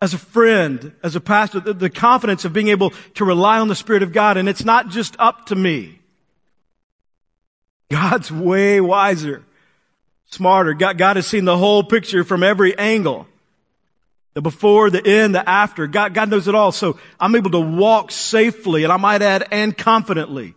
as 0.01 0.15
a 0.15 0.17
friend, 0.17 0.93
as 1.03 1.15
a 1.15 1.21
pastor, 1.21 1.59
the, 1.59 1.89
confidence 1.91 2.43
of 2.43 2.53
being 2.53 2.69
able 2.69 2.89
to 3.15 3.25
rely 3.25 3.59
on 3.59 3.67
the 3.67 3.75
Spirit 3.75 4.01
of 4.01 4.13
God. 4.13 4.35
And 4.35 4.49
it's 4.49 4.65
not 4.65 4.89
just 4.89 5.15
up 5.19 5.45
to 5.47 5.55
me. 5.55 5.99
God's 7.91 8.31
way 8.31 8.81
wiser 8.81 9.43
smarter. 10.29 10.74
God, 10.74 10.98
God 10.98 11.15
has 11.15 11.27
seen 11.27 11.45
the 11.45 11.57
whole 11.57 11.83
picture 11.83 12.24
from 12.24 12.43
every 12.43 12.77
angle. 12.77 13.27
The 14.36 14.41
before, 14.41 14.89
the 14.89 15.03
in, 15.03 15.31
the 15.31 15.48
after. 15.48 15.88
God, 15.88 16.13
God 16.13 16.29
knows 16.29 16.48
it 16.48 16.55
all. 16.55 16.71
So 16.71 17.00
I'm 17.19 17.36
able 17.36 17.51
to 17.51 17.59
walk 17.59 18.12
safely 18.12 18.83
and 18.83 18.93
I 18.93 18.98
might 18.98 19.21
add 19.21 19.48
and 19.51 19.77
confidently. 19.77 20.53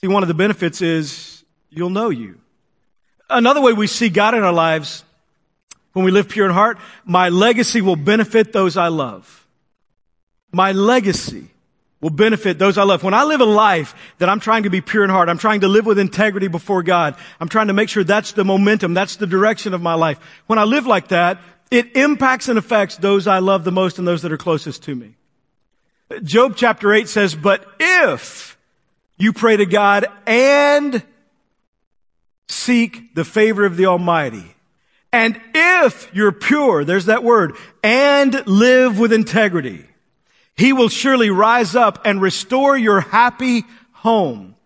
See, 0.00 0.06
one 0.06 0.22
of 0.22 0.28
the 0.28 0.34
benefits 0.34 0.80
is 0.80 1.42
you'll 1.70 1.90
know 1.90 2.10
you. 2.10 2.38
Another 3.30 3.60
way 3.60 3.72
we 3.72 3.86
see 3.86 4.08
God 4.08 4.34
in 4.34 4.42
our 4.42 4.52
lives 4.52 5.04
when 5.92 6.04
we 6.04 6.10
live 6.10 6.28
pure 6.28 6.46
in 6.46 6.52
heart, 6.52 6.78
my 7.04 7.28
legacy 7.28 7.80
will 7.80 7.96
benefit 7.96 8.52
those 8.52 8.76
I 8.76 8.88
love. 8.88 9.46
My 10.52 10.72
legacy 10.72 11.48
will 12.00 12.10
benefit 12.10 12.58
those 12.58 12.78
I 12.78 12.84
love. 12.84 13.02
When 13.02 13.14
I 13.14 13.24
live 13.24 13.40
a 13.40 13.44
life 13.44 13.94
that 14.18 14.28
I'm 14.28 14.40
trying 14.40 14.62
to 14.62 14.70
be 14.70 14.80
pure 14.80 15.04
in 15.04 15.10
heart, 15.10 15.28
I'm 15.28 15.38
trying 15.38 15.60
to 15.62 15.68
live 15.68 15.86
with 15.86 15.98
integrity 15.98 16.48
before 16.48 16.82
God, 16.82 17.16
I'm 17.40 17.48
trying 17.48 17.68
to 17.68 17.72
make 17.72 17.88
sure 17.88 18.04
that's 18.04 18.32
the 18.32 18.44
momentum, 18.44 18.94
that's 18.94 19.16
the 19.16 19.26
direction 19.26 19.74
of 19.74 19.82
my 19.82 19.94
life. 19.94 20.18
When 20.46 20.58
I 20.58 20.64
live 20.64 20.86
like 20.86 21.08
that, 21.08 21.40
it 21.70 21.96
impacts 21.96 22.48
and 22.48 22.58
affects 22.58 22.96
those 22.96 23.26
I 23.26 23.40
love 23.40 23.64
the 23.64 23.72
most 23.72 23.98
and 23.98 24.06
those 24.06 24.22
that 24.22 24.32
are 24.32 24.38
closest 24.38 24.84
to 24.84 24.94
me. 24.94 25.14
Job 26.22 26.54
chapter 26.56 26.92
8 26.92 27.08
says, 27.08 27.34
but 27.34 27.66
if 27.78 28.56
you 29.18 29.32
pray 29.32 29.56
to 29.56 29.66
God 29.66 30.06
and 30.26 31.02
seek 32.48 33.14
the 33.14 33.24
favor 33.24 33.66
of 33.66 33.76
the 33.76 33.86
Almighty, 33.86 34.54
and 35.12 35.40
if 35.54 36.08
you're 36.14 36.32
pure, 36.32 36.84
there's 36.84 37.06
that 37.06 37.24
word, 37.24 37.56
and 37.82 38.46
live 38.46 38.98
with 38.98 39.12
integrity, 39.12 39.87
he 40.58 40.72
will 40.72 40.88
surely 40.88 41.30
rise 41.30 41.76
up 41.76 42.04
and 42.04 42.20
restore 42.20 42.76
your 42.76 43.00
happy 43.00 43.64
home. 43.92 44.56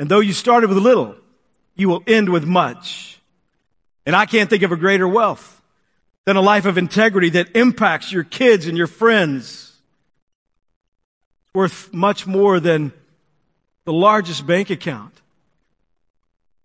And 0.00 0.08
though 0.08 0.18
you 0.18 0.32
started 0.32 0.68
with 0.68 0.78
little, 0.78 1.14
you 1.76 1.88
will 1.88 2.02
end 2.08 2.28
with 2.28 2.44
much. 2.44 3.20
And 4.04 4.16
I 4.16 4.26
can't 4.26 4.50
think 4.50 4.64
of 4.64 4.72
a 4.72 4.76
greater 4.76 5.06
wealth 5.06 5.62
than 6.26 6.34
a 6.34 6.40
life 6.40 6.66
of 6.66 6.76
integrity 6.76 7.30
that 7.30 7.54
impacts 7.54 8.10
your 8.10 8.24
kids 8.24 8.66
and 8.66 8.76
your 8.76 8.88
friends. 8.88 9.76
It's 11.44 11.54
worth 11.54 11.94
much 11.94 12.26
more 12.26 12.58
than 12.58 12.92
the 13.84 13.92
largest 13.92 14.44
bank 14.44 14.70
account. 14.70 15.14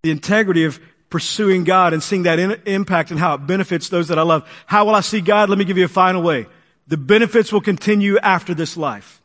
The 0.01 0.10
integrity 0.10 0.65
of 0.65 0.79
pursuing 1.12 1.63
God 1.63 1.94
and 1.94 2.01
seeing 2.01 2.24
that 2.24 2.39
in, 2.39 2.60
impact 2.65 3.12
and 3.12 3.20
how 3.20 3.36
it 3.36 3.46
benefits 3.46 3.89
those 3.89 4.08
that 4.08 4.17
I 4.17 4.24
love. 4.24 4.50
How 4.65 4.86
will 4.86 4.96
I 4.96 5.01
see 5.01 5.22
God? 5.22 5.48
Let 5.50 5.60
me 5.60 5.65
give 5.65 5.77
you 5.77 5.86
a 5.86 5.89
final 5.89 6.24
way. 6.24 6.48
The 6.88 6.98
benefits 6.98 7.51
will 7.51 7.62
continue 7.62 8.18
after 8.20 8.54
this 8.54 8.77
life. 8.77 9.22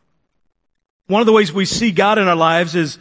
One 1.07 1.21
of 1.21 1.27
the 1.27 1.33
ways 1.33 1.53
we 1.53 1.65
see 1.65 1.91
God 1.91 2.19
in 2.19 2.29
our 2.29 2.37
lives 2.37 2.75
is 2.75 2.99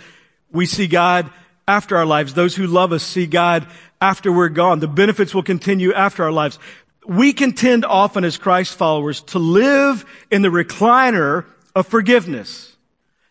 we 0.51 0.65
see 0.65 0.87
God 0.87 1.29
after 1.67 1.95
our 1.95 2.05
lives. 2.05 2.33
Those 2.33 2.55
who 2.55 2.67
love 2.67 2.91
us 2.91 3.03
see 3.03 3.27
God 3.27 3.67
after 4.01 4.31
we're 4.31 4.49
gone. 4.49 4.79
The 4.79 4.87
benefits 4.87 5.33
will 5.33 5.43
continue 5.43 5.93
after 5.93 6.23
our 6.23 6.31
lives. 6.31 6.59
We 7.07 7.33
can 7.33 7.53
tend 7.53 7.85
often 7.85 8.23
as 8.23 8.37
Christ 8.37 8.75
followers 8.75 9.21
to 9.21 9.39
live 9.39 10.05
in 10.31 10.41
the 10.41 10.49
recliner 10.49 11.45
of 11.75 11.87
forgiveness. 11.87 12.68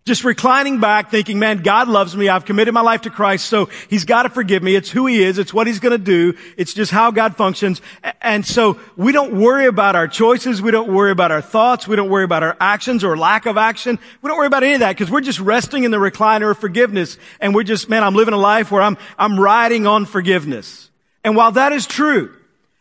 Just 0.08 0.24
reclining 0.24 0.80
back 0.80 1.10
thinking, 1.10 1.38
man, 1.38 1.58
God 1.58 1.86
loves 1.86 2.16
me. 2.16 2.30
I've 2.30 2.46
committed 2.46 2.72
my 2.72 2.80
life 2.80 3.02
to 3.02 3.10
Christ. 3.10 3.44
So 3.44 3.66
he's 3.90 4.06
got 4.06 4.22
to 4.22 4.30
forgive 4.30 4.62
me. 4.62 4.74
It's 4.74 4.90
who 4.90 5.04
he 5.04 5.22
is. 5.22 5.36
It's 5.36 5.52
what 5.52 5.66
he's 5.66 5.80
going 5.80 5.92
to 5.92 5.98
do. 5.98 6.34
It's 6.56 6.72
just 6.72 6.90
how 6.90 7.10
God 7.10 7.36
functions. 7.36 7.82
And 8.22 8.46
so 8.46 8.80
we 8.96 9.12
don't 9.12 9.38
worry 9.38 9.66
about 9.66 9.96
our 9.96 10.08
choices. 10.08 10.62
We 10.62 10.70
don't 10.70 10.90
worry 10.90 11.10
about 11.10 11.30
our 11.30 11.42
thoughts. 11.42 11.86
We 11.86 11.94
don't 11.94 12.08
worry 12.08 12.24
about 12.24 12.42
our 12.42 12.56
actions 12.58 13.04
or 13.04 13.18
lack 13.18 13.44
of 13.44 13.58
action. 13.58 13.98
We 14.22 14.28
don't 14.28 14.38
worry 14.38 14.46
about 14.46 14.62
any 14.62 14.72
of 14.72 14.80
that 14.80 14.96
because 14.96 15.10
we're 15.10 15.20
just 15.20 15.40
resting 15.40 15.84
in 15.84 15.90
the 15.90 15.98
recliner 15.98 16.52
of 16.52 16.58
forgiveness. 16.58 17.18
And 17.38 17.54
we're 17.54 17.64
just, 17.64 17.90
man, 17.90 18.02
I'm 18.02 18.14
living 18.14 18.32
a 18.32 18.38
life 18.38 18.70
where 18.70 18.80
I'm, 18.80 18.96
I'm 19.18 19.38
riding 19.38 19.86
on 19.86 20.06
forgiveness. 20.06 20.90
And 21.22 21.36
while 21.36 21.52
that 21.52 21.72
is 21.72 21.86
true, 21.86 22.34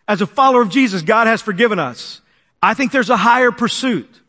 as 0.07 0.21
a 0.21 0.27
follower 0.27 0.61
of 0.61 0.69
Jesus, 0.69 1.01
God 1.01 1.27
has 1.27 1.41
forgiven 1.41 1.77
us. 1.77 2.21
I 2.63 2.73
think 2.73 2.93
there's 2.93 3.09
a 3.09 3.17
higher 3.17 3.51
pursuit. 3.51 4.21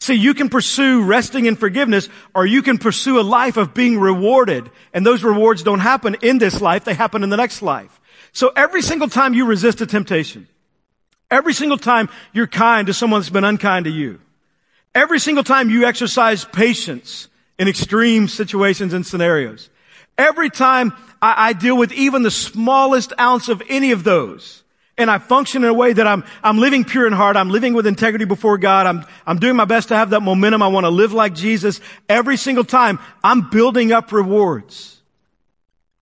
See, 0.00 0.14
you 0.14 0.32
can 0.32 0.48
pursue 0.48 1.04
resting 1.04 1.44
in 1.44 1.56
forgiveness 1.56 2.08
or 2.34 2.46
you 2.46 2.62
can 2.62 2.78
pursue 2.78 3.20
a 3.20 3.22
life 3.22 3.58
of 3.58 3.74
being 3.74 4.00
rewarded. 4.00 4.70
And 4.94 5.04
those 5.04 5.22
rewards 5.22 5.62
don't 5.62 5.80
happen 5.80 6.16
in 6.22 6.38
this 6.38 6.60
life, 6.60 6.84
they 6.84 6.94
happen 6.94 7.22
in 7.22 7.28
the 7.28 7.36
next 7.36 7.60
life. 7.60 8.00
So 8.32 8.50
every 8.56 8.80
single 8.80 9.08
time 9.08 9.34
you 9.34 9.44
resist 9.44 9.80
a 9.82 9.86
temptation, 9.86 10.48
every 11.30 11.52
single 11.52 11.76
time 11.76 12.08
you're 12.32 12.46
kind 12.46 12.86
to 12.86 12.94
someone 12.94 13.20
that's 13.20 13.30
been 13.30 13.44
unkind 13.44 13.84
to 13.84 13.90
you, 13.90 14.20
every 14.94 15.18
single 15.18 15.44
time 15.44 15.68
you 15.68 15.84
exercise 15.84 16.46
patience 16.46 17.28
in 17.58 17.68
extreme 17.68 18.26
situations 18.26 18.94
and 18.94 19.06
scenarios, 19.06 19.68
every 20.16 20.48
time 20.48 20.94
I, 21.20 21.48
I 21.48 21.52
deal 21.52 21.76
with 21.76 21.92
even 21.92 22.22
the 22.22 22.30
smallest 22.30 23.12
ounce 23.18 23.50
of 23.50 23.62
any 23.68 23.92
of 23.92 24.04
those, 24.04 24.59
and 25.00 25.10
I 25.10 25.18
function 25.18 25.64
in 25.64 25.70
a 25.70 25.74
way 25.74 25.92
that 25.92 26.06
I'm, 26.06 26.24
I'm 26.42 26.58
living 26.58 26.84
pure 26.84 27.06
in 27.06 27.12
heart. 27.12 27.36
I'm 27.36 27.50
living 27.50 27.74
with 27.74 27.86
integrity 27.86 28.24
before 28.24 28.58
God. 28.58 28.86
I'm, 28.86 29.04
I'm 29.26 29.38
doing 29.38 29.56
my 29.56 29.64
best 29.64 29.88
to 29.88 29.96
have 29.96 30.10
that 30.10 30.20
momentum. 30.20 30.62
I 30.62 30.68
want 30.68 30.84
to 30.84 30.90
live 30.90 31.12
like 31.12 31.34
Jesus. 31.34 31.80
Every 32.08 32.36
single 32.36 32.64
time 32.64 32.98
I'm 33.24 33.50
building 33.50 33.92
up 33.92 34.12
rewards. 34.12 35.00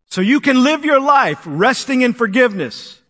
So 0.06 0.20
you 0.20 0.40
can 0.40 0.62
live 0.62 0.84
your 0.84 1.00
life 1.00 1.42
resting 1.44 2.02
in 2.02 2.12
forgiveness, 2.12 3.00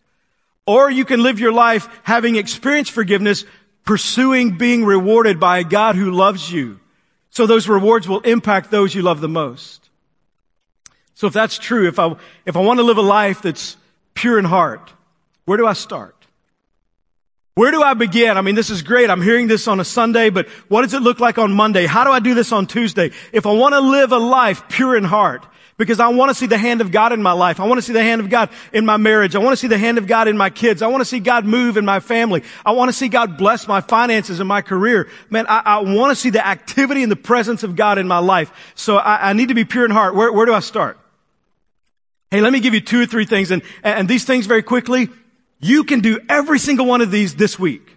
or 0.65 0.89
you 0.89 1.05
can 1.05 1.21
live 1.21 1.39
your 1.39 1.53
life 1.53 1.87
having 2.01 2.35
experienced 2.35 2.91
forgiveness, 2.91 3.45
pursuing 3.83 4.57
being 4.57 4.83
rewarded 4.83 5.39
by 5.39 5.59
a 5.59 5.63
God 5.63 5.95
who 5.95 6.09
loves 6.09 6.51
you. 6.51 6.79
So 7.29 7.45
those 7.45 7.69
rewards 7.69 8.07
will 8.07 8.21
impact 8.21 8.71
those 8.71 8.95
you 8.95 9.03
love 9.03 9.21
the 9.21 9.29
most. 9.29 9.87
So 11.13 11.27
if 11.27 11.33
that's 11.33 11.59
true, 11.59 11.87
if 11.87 11.99
I, 11.99 12.15
if 12.45 12.57
I 12.57 12.61
want 12.61 12.79
to 12.79 12.83
live 12.83 12.97
a 12.97 13.03
life 13.03 13.43
that's 13.43 13.77
pure 14.15 14.39
in 14.39 14.45
heart, 14.45 14.91
where 15.45 15.57
do 15.57 15.65
I 15.65 15.73
start? 15.73 16.15
Where 17.55 17.71
do 17.71 17.81
I 17.81 17.93
begin? 17.93 18.37
I 18.37 18.41
mean, 18.41 18.55
this 18.55 18.69
is 18.69 18.81
great. 18.81 19.09
I'm 19.09 19.21
hearing 19.21 19.47
this 19.47 19.67
on 19.67 19.79
a 19.79 19.85
Sunday, 19.85 20.29
but 20.29 20.49
what 20.67 20.81
does 20.81 20.93
it 20.93 21.01
look 21.01 21.21
like 21.21 21.37
on 21.37 21.53
Monday? 21.53 21.85
How 21.85 22.03
do 22.03 22.11
I 22.11 22.19
do 22.19 22.33
this 22.33 22.51
on 22.51 22.67
Tuesday? 22.67 23.11
If 23.31 23.45
I 23.45 23.53
want 23.53 23.73
to 23.73 23.79
live 23.79 24.11
a 24.11 24.17
life 24.17 24.67
pure 24.67 24.97
in 24.97 25.05
heart, 25.05 25.45
because 25.77 25.99
I 25.99 26.07
want 26.07 26.29
to 26.29 26.35
see 26.35 26.45
the 26.45 26.57
hand 26.57 26.81
of 26.81 26.91
God 26.91 27.11
in 27.11 27.21
my 27.21 27.33
life. 27.33 27.59
I 27.59 27.65
want 27.65 27.79
to 27.79 27.81
see 27.81 27.93
the 27.93 28.01
hand 28.01 28.21
of 28.21 28.29
God 28.29 28.49
in 28.71 28.85
my 28.85 28.97
marriage. 28.97 29.35
I 29.35 29.39
want 29.39 29.53
to 29.53 29.57
see 29.57 29.67
the 29.67 29.77
hand 29.77 29.97
of 29.97 30.07
God 30.07 30.27
in 30.27 30.37
my 30.37 30.49
kids. 30.49 30.81
I 30.81 30.87
want 30.87 31.01
to 31.01 31.05
see 31.05 31.19
God 31.19 31.45
move 31.45 31.75
in 31.75 31.83
my 31.83 31.99
family. 31.99 32.43
I 32.65 32.71
want 32.71 32.89
to 32.89 32.93
see 32.93 33.09
God 33.09 33.37
bless 33.37 33.67
my 33.67 33.81
finances 33.81 34.39
and 34.39 34.47
my 34.47 34.61
career. 34.61 35.09
Man, 35.29 35.45
I, 35.49 35.61
I 35.65 35.79
want 35.79 36.11
to 36.11 36.15
see 36.15 36.29
the 36.29 36.45
activity 36.45 37.03
and 37.03 37.11
the 37.11 37.17
presence 37.17 37.63
of 37.63 37.75
God 37.75 37.97
in 37.97 38.07
my 38.07 38.19
life. 38.19 38.53
So 38.75 38.97
I, 38.97 39.31
I 39.31 39.33
need 39.33 39.49
to 39.49 39.53
be 39.53 39.65
pure 39.65 39.83
in 39.83 39.91
heart. 39.91 40.15
Where, 40.15 40.31
where 40.31 40.45
do 40.45 40.53
I 40.53 40.61
start? 40.61 40.97
Hey, 42.31 42.39
let 42.41 42.53
me 42.53 42.61
give 42.61 42.73
you 42.73 42.81
two 42.81 43.01
or 43.01 43.05
three 43.05 43.25
things 43.25 43.51
and, 43.51 43.61
and 43.83 44.07
these 44.07 44.23
things 44.23 44.45
very 44.45 44.63
quickly. 44.63 45.09
You 45.59 45.83
can 45.83 45.99
do 45.99 46.19
every 46.29 46.59
single 46.59 46.85
one 46.85 47.01
of 47.01 47.11
these 47.11 47.35
this 47.35 47.57
week. 47.57 47.95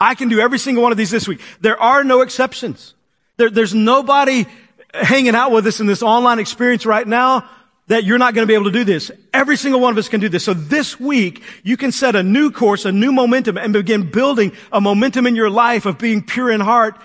I 0.00 0.14
can 0.14 0.28
do 0.28 0.40
every 0.40 0.58
single 0.58 0.82
one 0.82 0.92
of 0.92 0.98
these 0.98 1.10
this 1.10 1.26
week. 1.26 1.40
There 1.60 1.80
are 1.80 2.04
no 2.04 2.20
exceptions. 2.20 2.94
There, 3.36 3.50
there's 3.50 3.74
nobody 3.74 4.46
hanging 4.94 5.34
out 5.34 5.52
with 5.52 5.66
us 5.66 5.80
in 5.80 5.86
this 5.86 6.02
online 6.02 6.38
experience 6.38 6.86
right 6.86 7.06
now 7.06 7.48
that 7.88 8.04
you're 8.04 8.18
not 8.18 8.34
going 8.34 8.42
to 8.42 8.46
be 8.46 8.54
able 8.54 8.66
to 8.66 8.70
do 8.70 8.84
this. 8.84 9.10
Every 9.32 9.56
single 9.56 9.80
one 9.80 9.92
of 9.92 9.98
us 9.98 10.08
can 10.08 10.20
do 10.20 10.28
this. 10.28 10.44
So 10.44 10.54
this 10.54 11.00
week, 11.00 11.42
you 11.62 11.76
can 11.76 11.90
set 11.90 12.14
a 12.14 12.22
new 12.22 12.50
course, 12.50 12.84
a 12.84 12.92
new 12.92 13.12
momentum, 13.12 13.56
and 13.56 13.72
begin 13.72 14.10
building 14.10 14.52
a 14.70 14.80
momentum 14.80 15.26
in 15.26 15.34
your 15.34 15.50
life 15.50 15.86
of 15.86 15.98
being 15.98 16.22
pure 16.22 16.50
in 16.50 16.60
heart. 16.60 17.00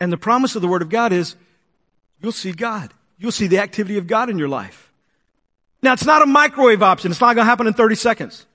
And 0.00 0.12
the 0.12 0.16
promise 0.16 0.56
of 0.56 0.62
the 0.62 0.68
Word 0.68 0.82
of 0.82 0.88
God 0.88 1.12
is 1.12 1.36
you'll 2.20 2.32
see 2.32 2.52
God. 2.52 2.92
You'll 3.16 3.32
see 3.32 3.46
the 3.46 3.58
activity 3.58 3.96
of 3.96 4.06
God 4.06 4.28
in 4.28 4.38
your 4.38 4.48
life. 4.48 4.90
Now, 5.82 5.92
it's 5.92 6.04
not 6.04 6.20
a 6.20 6.26
microwave 6.26 6.82
option. 6.82 7.10
It's 7.10 7.20
not 7.20 7.34
going 7.34 7.44
to 7.44 7.50
happen 7.50 7.66
in 7.66 7.74
30 7.74 7.94
seconds. 7.94 8.46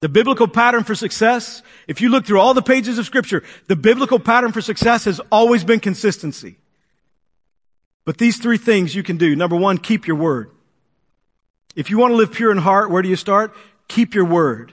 The 0.00 0.08
biblical 0.08 0.46
pattern 0.46 0.84
for 0.84 0.94
success, 0.94 1.62
if 1.88 2.00
you 2.00 2.10
look 2.10 2.26
through 2.26 2.40
all 2.40 2.54
the 2.54 2.62
pages 2.62 2.98
of 2.98 3.06
scripture, 3.06 3.42
the 3.66 3.76
biblical 3.76 4.18
pattern 4.18 4.52
for 4.52 4.60
success 4.60 5.04
has 5.06 5.20
always 5.32 5.64
been 5.64 5.80
consistency. 5.80 6.56
But 8.04 8.18
these 8.18 8.38
three 8.38 8.58
things 8.58 8.94
you 8.94 9.02
can 9.02 9.16
do. 9.16 9.34
Number 9.34 9.56
one, 9.56 9.78
keep 9.78 10.06
your 10.06 10.16
word. 10.16 10.50
If 11.74 11.90
you 11.90 11.98
want 11.98 12.12
to 12.12 12.16
live 12.16 12.32
pure 12.32 12.52
in 12.52 12.58
heart, 12.58 12.90
where 12.90 13.02
do 13.02 13.08
you 13.08 13.16
start? 13.16 13.54
Keep 13.88 14.14
your 14.14 14.24
word. 14.24 14.72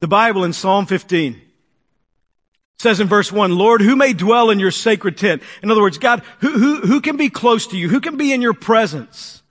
The 0.00 0.08
Bible 0.08 0.44
in 0.44 0.52
Psalm 0.52 0.86
15 0.86 1.40
says 2.78 3.00
in 3.00 3.06
verse 3.06 3.32
1, 3.32 3.56
Lord, 3.56 3.80
who 3.80 3.96
may 3.96 4.12
dwell 4.12 4.50
in 4.50 4.60
your 4.60 4.70
sacred 4.70 5.16
tent? 5.16 5.42
In 5.62 5.70
other 5.70 5.80
words, 5.80 5.96
God, 5.96 6.22
who, 6.40 6.50
who, 6.50 6.80
who 6.80 7.00
can 7.00 7.16
be 7.16 7.30
close 7.30 7.66
to 7.68 7.78
you? 7.78 7.88
Who 7.88 8.00
can 8.00 8.16
be 8.16 8.32
in 8.32 8.42
your 8.42 8.52
presence? 8.52 9.42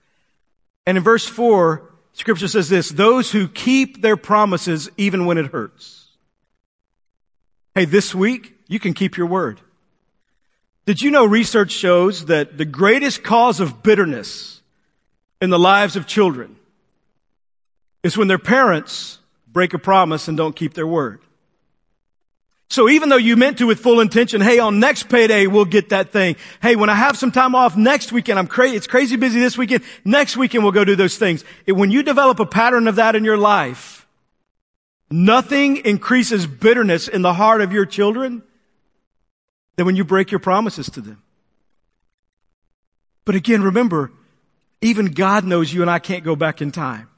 And 0.86 0.96
in 0.96 1.02
verse 1.02 1.26
4, 1.26 1.90
scripture 2.14 2.48
says 2.48 2.68
this, 2.68 2.88
those 2.88 3.30
who 3.30 3.46
keep 3.46 4.00
their 4.00 4.16
promises 4.16 4.88
even 4.96 5.26
when 5.26 5.38
it 5.38 5.46
hurts. 5.46 6.06
Hey, 7.74 7.84
this 7.84 8.14
week, 8.14 8.54
you 8.66 8.80
can 8.80 8.94
keep 8.94 9.16
your 9.16 9.26
word. 9.26 9.60
Did 10.86 11.02
you 11.02 11.10
know 11.10 11.24
research 11.24 11.70
shows 11.70 12.26
that 12.26 12.56
the 12.58 12.64
greatest 12.64 13.22
cause 13.22 13.60
of 13.60 13.82
bitterness 13.82 14.62
in 15.40 15.50
the 15.50 15.58
lives 15.58 15.96
of 15.96 16.06
children 16.06 16.56
is 18.02 18.16
when 18.16 18.28
their 18.28 18.38
parents 18.38 19.18
break 19.50 19.74
a 19.74 19.78
promise 19.78 20.28
and 20.28 20.36
don't 20.36 20.56
keep 20.56 20.74
their 20.74 20.86
word? 20.86 21.20
So 22.68 22.88
even 22.88 23.08
though 23.08 23.16
you 23.16 23.36
meant 23.36 23.58
to 23.58 23.66
with 23.66 23.80
full 23.80 24.00
intention, 24.00 24.40
hey, 24.40 24.58
on 24.58 24.80
next 24.80 25.08
payday, 25.08 25.46
we'll 25.46 25.64
get 25.64 25.90
that 25.90 26.10
thing. 26.10 26.36
Hey, 26.60 26.76
when 26.76 26.90
I 26.90 26.94
have 26.94 27.16
some 27.16 27.30
time 27.30 27.54
off 27.54 27.76
next 27.76 28.10
weekend, 28.10 28.38
I'm 28.38 28.46
crazy, 28.46 28.76
it's 28.76 28.86
crazy 28.86 29.16
busy 29.16 29.38
this 29.38 29.56
weekend. 29.56 29.84
Next 30.04 30.36
weekend, 30.36 30.64
we'll 30.64 30.72
go 30.72 30.84
do 30.84 30.96
those 30.96 31.16
things. 31.16 31.44
It, 31.66 31.72
when 31.72 31.90
you 31.90 32.02
develop 32.02 32.40
a 32.40 32.46
pattern 32.46 32.88
of 32.88 32.96
that 32.96 33.14
in 33.14 33.24
your 33.24 33.36
life, 33.36 34.06
nothing 35.10 35.76
increases 35.78 36.46
bitterness 36.46 37.06
in 37.06 37.22
the 37.22 37.34
heart 37.34 37.60
of 37.60 37.72
your 37.72 37.86
children 37.86 38.42
than 39.76 39.86
when 39.86 39.96
you 39.96 40.04
break 40.04 40.30
your 40.30 40.40
promises 40.40 40.90
to 40.90 41.00
them. 41.00 41.22
But 43.24 43.34
again, 43.34 43.62
remember, 43.62 44.10
even 44.80 45.06
God 45.06 45.44
knows 45.44 45.72
you 45.72 45.82
and 45.82 45.90
I 45.90 45.98
can't 45.98 46.24
go 46.24 46.36
back 46.36 46.60
in 46.60 46.72
time. 46.72 47.08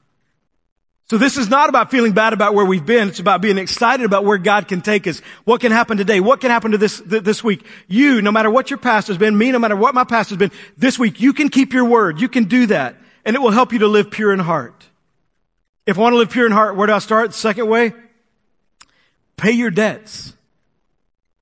So 1.09 1.17
this 1.17 1.37
is 1.37 1.49
not 1.49 1.69
about 1.69 1.89
feeling 1.89 2.11
bad 2.11 2.33
about 2.33 2.53
where 2.53 2.65
we've 2.65 2.85
been. 2.85 3.07
It's 3.07 3.19
about 3.19 3.41
being 3.41 3.57
excited 3.57 4.05
about 4.05 4.25
where 4.25 4.37
God 4.37 4.67
can 4.67 4.81
take 4.81 5.07
us. 5.07 5.21
What 5.45 5.61
can 5.61 5.71
happen 5.71 5.97
today? 5.97 6.19
What 6.19 6.41
can 6.41 6.51
happen 6.51 6.71
to 6.71 6.77
this, 6.77 7.01
this 7.05 7.41
week? 7.41 7.65
You, 7.87 8.21
no 8.21 8.31
matter 8.31 8.49
what 8.49 8.69
your 8.69 8.77
past 8.77 9.07
has 9.07 9.17
been, 9.17 9.37
me, 9.37 9.53
no 9.53 9.59
matter 9.59 9.77
what 9.77 9.95
my 9.95 10.03
past 10.03 10.29
has 10.31 10.37
been, 10.37 10.51
this 10.77 10.99
week, 10.99 11.21
you 11.21 11.31
can 11.31 11.47
keep 11.47 11.71
your 11.71 11.85
word. 11.85 12.19
You 12.19 12.27
can 12.27 12.43
do 12.43 12.65
that. 12.67 12.97
And 13.23 13.37
it 13.37 13.39
will 13.39 13.51
help 13.51 13.71
you 13.71 13.79
to 13.79 13.87
live 13.87 14.11
pure 14.11 14.33
in 14.33 14.39
heart. 14.39 14.85
If 15.85 15.97
I 15.97 16.01
want 16.01 16.13
to 16.13 16.17
live 16.17 16.29
pure 16.29 16.45
in 16.45 16.51
heart, 16.51 16.75
where 16.75 16.87
do 16.87 16.93
I 16.93 16.99
start? 16.99 17.33
Second 17.33 17.69
way? 17.69 17.93
Pay 19.37 19.51
your 19.51 19.71
debts. 19.71 20.33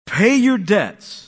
Pay 0.06 0.36
your 0.36 0.60
debts. 0.60 1.25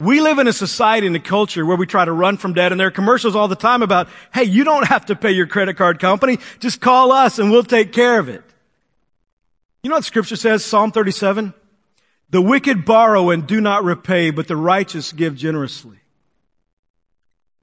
We 0.00 0.20
live 0.20 0.38
in 0.38 0.46
a 0.46 0.52
society 0.52 1.08
and 1.08 1.16
a 1.16 1.20
culture 1.20 1.66
where 1.66 1.76
we 1.76 1.86
try 1.86 2.04
to 2.04 2.12
run 2.12 2.36
from 2.36 2.52
debt 2.52 2.70
and 2.70 2.80
there 2.80 2.86
are 2.86 2.92
commercials 2.92 3.34
all 3.34 3.48
the 3.48 3.56
time 3.56 3.82
about, 3.82 4.08
hey, 4.32 4.44
you 4.44 4.62
don't 4.62 4.86
have 4.86 5.06
to 5.06 5.16
pay 5.16 5.32
your 5.32 5.48
credit 5.48 5.76
card 5.76 5.98
company. 5.98 6.38
Just 6.60 6.80
call 6.80 7.10
us 7.10 7.40
and 7.40 7.50
we'll 7.50 7.64
take 7.64 7.92
care 7.92 8.20
of 8.20 8.28
it. 8.28 8.44
You 9.82 9.90
know 9.90 9.96
what 9.96 10.04
scripture 10.04 10.36
says? 10.36 10.64
Psalm 10.64 10.92
37? 10.92 11.52
The 12.30 12.40
wicked 12.40 12.84
borrow 12.84 13.30
and 13.30 13.46
do 13.46 13.60
not 13.60 13.82
repay, 13.82 14.30
but 14.30 14.46
the 14.46 14.56
righteous 14.56 15.12
give 15.12 15.34
generously. 15.34 15.98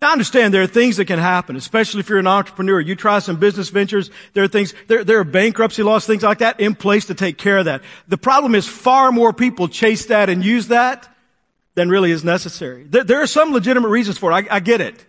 I 0.01 0.11
understand 0.11 0.53
there 0.53 0.61
are 0.61 0.67
things 0.67 0.97
that 0.97 1.05
can 1.05 1.17
happen, 1.17 1.55
especially 1.55 2.01
if 2.01 2.09
you're 2.09 2.19
an 2.19 2.27
entrepreneur. 2.27 2.79
You 2.79 2.95
try 2.95 3.17
some 3.19 3.37
business 3.37 3.69
ventures. 3.69 4.11
There 4.33 4.43
are 4.43 4.47
things, 4.47 4.73
there, 4.87 5.03
there 5.03 5.19
are 5.19 5.23
bankruptcy 5.23 5.81
laws, 5.81 6.05
things 6.05 6.21
like 6.21 6.39
that 6.39 6.59
in 6.59 6.75
place 6.75 7.05
to 7.05 7.15
take 7.15 7.39
care 7.39 7.57
of 7.57 7.65
that. 7.65 7.81
The 8.07 8.17
problem 8.17 8.53
is 8.53 8.67
far 8.67 9.11
more 9.11 9.33
people 9.33 9.67
chase 9.67 10.05
that 10.07 10.29
and 10.29 10.45
use 10.45 10.67
that 10.67 11.14
than 11.75 11.89
really 11.89 12.11
is 12.11 12.23
necessary. 12.23 12.83
There, 12.83 13.03
there 13.03 13.21
are 13.21 13.27
some 13.27 13.51
legitimate 13.51 13.89
reasons 13.89 14.17
for 14.17 14.31
it. 14.31 14.49
I, 14.49 14.55
I 14.55 14.59
get 14.59 14.81
it. 14.81 15.05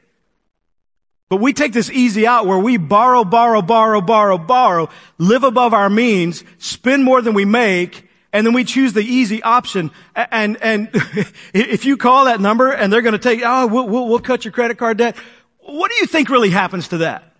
But 1.28 1.40
we 1.40 1.52
take 1.52 1.72
this 1.72 1.90
easy 1.90 2.26
out 2.26 2.46
where 2.46 2.58
we 2.58 2.76
borrow, 2.76 3.24
borrow, 3.24 3.62
borrow, 3.62 4.00
borrow, 4.00 4.38
borrow, 4.38 4.88
live 5.18 5.42
above 5.42 5.74
our 5.74 5.90
means, 5.90 6.44
spend 6.58 7.02
more 7.02 7.20
than 7.20 7.34
we 7.34 7.44
make, 7.44 8.08
and 8.32 8.46
then 8.46 8.54
we 8.54 8.64
choose 8.64 8.92
the 8.92 9.00
easy 9.00 9.42
option. 9.42 9.90
And, 10.14 10.56
and 10.62 10.90
if 11.54 11.84
you 11.84 11.96
call 11.96 12.26
that 12.26 12.40
number 12.40 12.70
and 12.70 12.92
they're 12.92 13.02
going 13.02 13.12
to 13.12 13.18
take, 13.18 13.40
oh, 13.44 13.66
we'll, 13.66 13.88
we'll, 13.88 14.08
we'll 14.08 14.18
cut 14.20 14.44
your 14.44 14.52
credit 14.52 14.78
card 14.78 14.98
debt. 14.98 15.16
What 15.58 15.90
do 15.90 15.96
you 15.96 16.06
think 16.06 16.28
really 16.28 16.50
happens 16.50 16.88
to 16.88 16.98
that? 16.98 17.32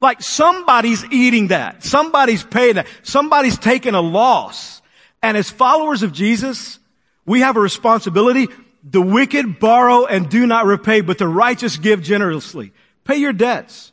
Like 0.00 0.20
somebody's 0.20 1.04
eating 1.12 1.48
that. 1.48 1.84
Somebody's 1.84 2.42
paying 2.42 2.74
that. 2.74 2.88
Somebody's 3.04 3.56
taking 3.56 3.94
a 3.94 4.00
loss. 4.00 4.82
And 5.22 5.36
as 5.36 5.48
followers 5.48 6.02
of 6.02 6.12
Jesus, 6.12 6.80
we 7.26 7.40
have 7.40 7.56
a 7.56 7.60
responsibility. 7.60 8.48
The 8.84 9.02
wicked 9.02 9.60
borrow 9.60 10.06
and 10.06 10.28
do 10.28 10.46
not 10.46 10.66
repay, 10.66 11.00
but 11.02 11.18
the 11.18 11.28
righteous 11.28 11.76
give 11.76 12.02
generously. 12.02 12.72
Pay 13.04 13.16
your 13.16 13.32
debts. 13.32 13.92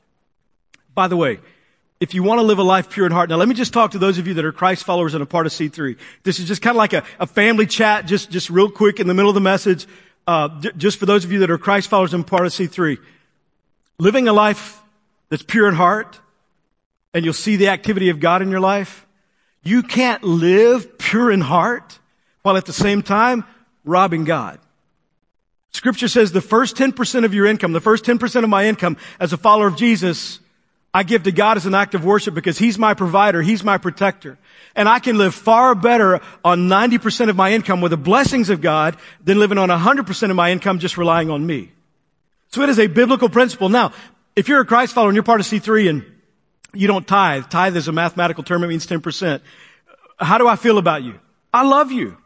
By 0.95 1.07
the 1.07 1.17
way, 1.17 1.39
if 1.99 2.13
you 2.13 2.23
want 2.23 2.39
to 2.39 2.43
live 2.43 2.59
a 2.59 2.63
life 2.63 2.89
pure 2.89 3.05
in 3.05 3.11
heart. 3.11 3.29
Now 3.29 3.35
let 3.35 3.47
me 3.47 3.53
just 3.53 3.73
talk 3.73 3.91
to 3.91 3.99
those 3.99 4.17
of 4.17 4.27
you 4.27 4.33
that 4.35 4.45
are 4.45 4.51
Christ 4.51 4.83
followers 4.83 5.13
and 5.13 5.21
a 5.21 5.25
part 5.25 5.45
of 5.45 5.51
C3. 5.51 5.97
This 6.23 6.39
is 6.39 6.47
just 6.47 6.61
kind 6.61 6.75
of 6.75 6.77
like 6.77 6.93
a, 6.93 7.03
a 7.19 7.27
family 7.27 7.65
chat, 7.65 8.05
just, 8.05 8.31
just 8.31 8.49
real 8.49 8.69
quick 8.69 8.99
in 8.99 9.07
the 9.07 9.13
middle 9.13 9.29
of 9.29 9.35
the 9.35 9.41
message. 9.41 9.85
Uh, 10.25 10.61
just 10.77 10.99
for 10.99 11.05
those 11.05 11.25
of 11.25 11.31
you 11.31 11.39
that 11.39 11.49
are 11.49 11.57
Christ 11.57 11.89
followers 11.89 12.13
and 12.13 12.25
part 12.25 12.45
of 12.45 12.51
C3. 12.51 12.97
Living 13.97 14.27
a 14.27 14.33
life 14.33 14.79
that's 15.29 15.43
pure 15.43 15.67
in 15.67 15.75
heart, 15.75 16.19
and 17.13 17.25
you'll 17.25 17.33
see 17.33 17.55
the 17.55 17.69
activity 17.69 18.09
of 18.09 18.19
God 18.19 18.41
in 18.41 18.49
your 18.49 18.59
life. 18.59 19.05
You 19.63 19.83
can't 19.83 20.23
live 20.23 20.97
pure 20.97 21.31
in 21.31 21.41
heart 21.41 21.99
while 22.41 22.57
at 22.57 22.65
the 22.65 22.73
same 22.73 23.01
time 23.01 23.43
robbing 23.83 24.23
God. 24.23 24.59
Scripture 25.71 26.07
says 26.07 26.31
the 26.31 26.41
first 26.41 26.75
10% 26.75 27.25
of 27.25 27.33
your 27.33 27.45
income, 27.45 27.73
the 27.73 27.81
first 27.81 28.03
10% 28.03 28.43
of 28.43 28.49
my 28.49 28.65
income 28.65 28.97
as 29.19 29.33
a 29.33 29.37
follower 29.37 29.67
of 29.67 29.75
Jesus 29.75 30.39
I 30.93 31.03
give 31.03 31.23
to 31.23 31.31
God 31.31 31.57
as 31.57 31.65
an 31.65 31.75
act 31.75 31.93
of 31.93 32.03
worship 32.03 32.33
because 32.33 32.57
He's 32.57 32.79
my 32.79 32.93
provider. 32.93 33.41
He's 33.41 33.63
my 33.63 33.77
protector. 33.77 34.37
And 34.75 34.89
I 34.89 34.99
can 34.99 35.17
live 35.17 35.35
far 35.35 35.75
better 35.75 36.19
on 36.43 36.67
90% 36.67 37.29
of 37.29 37.35
my 37.35 37.53
income 37.53 37.81
with 37.81 37.91
the 37.91 37.97
blessings 37.97 38.49
of 38.49 38.61
God 38.61 38.97
than 39.23 39.39
living 39.39 39.57
on 39.57 39.69
100% 39.69 40.29
of 40.29 40.35
my 40.35 40.51
income 40.51 40.79
just 40.79 40.97
relying 40.97 41.29
on 41.29 41.45
me. 41.45 41.71
So 42.49 42.61
it 42.61 42.69
is 42.69 42.79
a 42.79 42.87
biblical 42.87 43.29
principle. 43.29 43.69
Now, 43.69 43.93
if 44.35 44.47
you're 44.47 44.61
a 44.61 44.65
Christ 44.65 44.93
follower 44.93 45.09
and 45.09 45.15
you're 45.15 45.23
part 45.23 45.41
of 45.41 45.45
C3 45.45 45.89
and 45.89 46.05
you 46.73 46.87
don't 46.87 47.07
tithe, 47.07 47.49
tithe 47.49 47.77
is 47.77 47.87
a 47.87 47.91
mathematical 47.91 48.43
term. 48.43 48.63
It 48.63 48.67
means 48.67 48.87
10%. 48.87 49.41
How 50.17 50.37
do 50.37 50.47
I 50.47 50.55
feel 50.55 50.79
about 50.79 51.03
you? 51.03 51.19
I 51.53 51.63
love 51.63 51.91
you. 51.91 52.17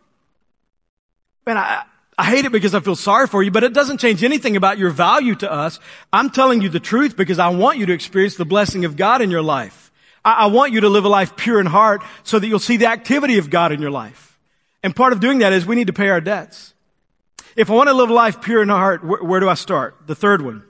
Man, 1.45 1.57
I, 1.57 1.83
I 2.17 2.25
hate 2.25 2.45
it 2.45 2.51
because 2.51 2.75
I 2.75 2.79
feel 2.79 2.95
sorry 2.95 3.27
for 3.27 3.41
you, 3.41 3.51
but 3.51 3.63
it 3.63 3.73
doesn't 3.73 3.99
change 3.99 4.23
anything 4.23 4.55
about 4.55 4.77
your 4.77 4.91
value 4.91 5.35
to 5.35 5.51
us. 5.51 5.79
I'm 6.11 6.29
telling 6.29 6.61
you 6.61 6.69
the 6.69 6.79
truth 6.79 7.17
because 7.17 7.39
I 7.39 7.49
want 7.49 7.77
you 7.79 7.85
to 7.87 7.93
experience 7.93 8.35
the 8.35 8.45
blessing 8.45 8.85
of 8.85 8.95
God 8.95 9.21
in 9.21 9.31
your 9.31 9.41
life. 9.41 9.91
I, 10.23 10.33
I 10.33 10.45
want 10.47 10.73
you 10.73 10.81
to 10.81 10.89
live 10.89 11.05
a 11.05 11.09
life 11.09 11.35
pure 11.35 11.59
in 11.59 11.65
heart 11.65 12.03
so 12.23 12.39
that 12.39 12.47
you'll 12.47 12.59
see 12.59 12.77
the 12.77 12.87
activity 12.87 13.37
of 13.37 13.49
God 13.49 13.71
in 13.71 13.81
your 13.81 13.91
life. 13.91 14.37
And 14.83 14.95
part 14.95 15.13
of 15.13 15.19
doing 15.19 15.39
that 15.39 15.53
is 15.53 15.65
we 15.65 15.75
need 15.75 15.87
to 15.87 15.93
pay 15.93 16.09
our 16.09 16.21
debts. 16.21 16.73
If 17.55 17.69
I 17.69 17.73
want 17.73 17.89
to 17.89 17.93
live 17.93 18.09
a 18.09 18.13
life 18.13 18.41
pure 18.41 18.61
in 18.61 18.69
heart, 18.69 19.03
where, 19.03 19.23
where 19.23 19.39
do 19.39 19.49
I 19.49 19.53
start? 19.53 19.95
The 20.05 20.15
third 20.15 20.41
one. 20.41 20.63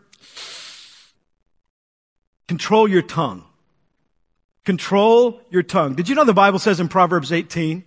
Control 2.47 2.87
your 2.87 3.01
tongue. 3.01 3.45
Control 4.65 5.41
your 5.49 5.63
tongue. 5.63 5.95
Did 5.95 6.07
you 6.07 6.15
know 6.15 6.23
the 6.23 6.33
Bible 6.33 6.59
says 6.59 6.79
in 6.79 6.87
Proverbs 6.87 7.31
18, 7.31 7.83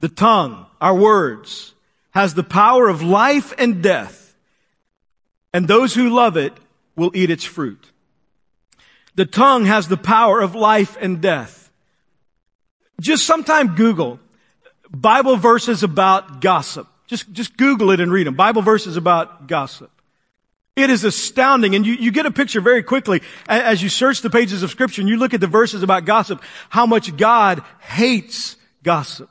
the 0.00 0.08
tongue, 0.08 0.66
our 0.80 0.94
words, 0.94 1.73
has 2.14 2.34
the 2.34 2.44
power 2.44 2.88
of 2.88 3.02
life 3.02 3.52
and 3.58 3.82
death, 3.82 4.34
and 5.52 5.66
those 5.66 5.94
who 5.94 6.08
love 6.08 6.36
it 6.36 6.52
will 6.96 7.10
eat 7.14 7.30
its 7.30 7.44
fruit. 7.44 7.90
The 9.16 9.26
tongue 9.26 9.64
has 9.66 9.88
the 9.88 9.96
power 9.96 10.40
of 10.40 10.54
life 10.54 10.96
and 11.00 11.20
death. 11.20 11.70
Just 13.00 13.26
sometime 13.26 13.74
Google 13.74 14.20
Bible 14.90 15.36
verses 15.36 15.82
about 15.82 16.40
gossip. 16.40 16.86
Just, 17.06 17.32
just 17.32 17.56
Google 17.56 17.90
it 17.90 18.00
and 18.00 18.12
read 18.12 18.26
them. 18.26 18.34
Bible 18.34 18.62
verses 18.62 18.96
about 18.96 19.48
gossip. 19.48 19.90
It 20.76 20.90
is 20.90 21.04
astounding. 21.04 21.74
And 21.74 21.86
you, 21.86 21.94
you 21.94 22.10
get 22.10 22.26
a 22.26 22.30
picture 22.30 22.60
very 22.60 22.82
quickly 22.82 23.22
as 23.48 23.82
you 23.82 23.88
search 23.88 24.22
the 24.22 24.30
pages 24.30 24.62
of 24.62 24.70
scripture 24.70 25.00
and 25.02 25.08
you 25.08 25.16
look 25.16 25.34
at 25.34 25.40
the 25.40 25.46
verses 25.46 25.82
about 25.82 26.04
gossip, 26.04 26.42
how 26.70 26.86
much 26.86 27.16
God 27.16 27.62
hates 27.80 28.56
gossip. 28.82 29.30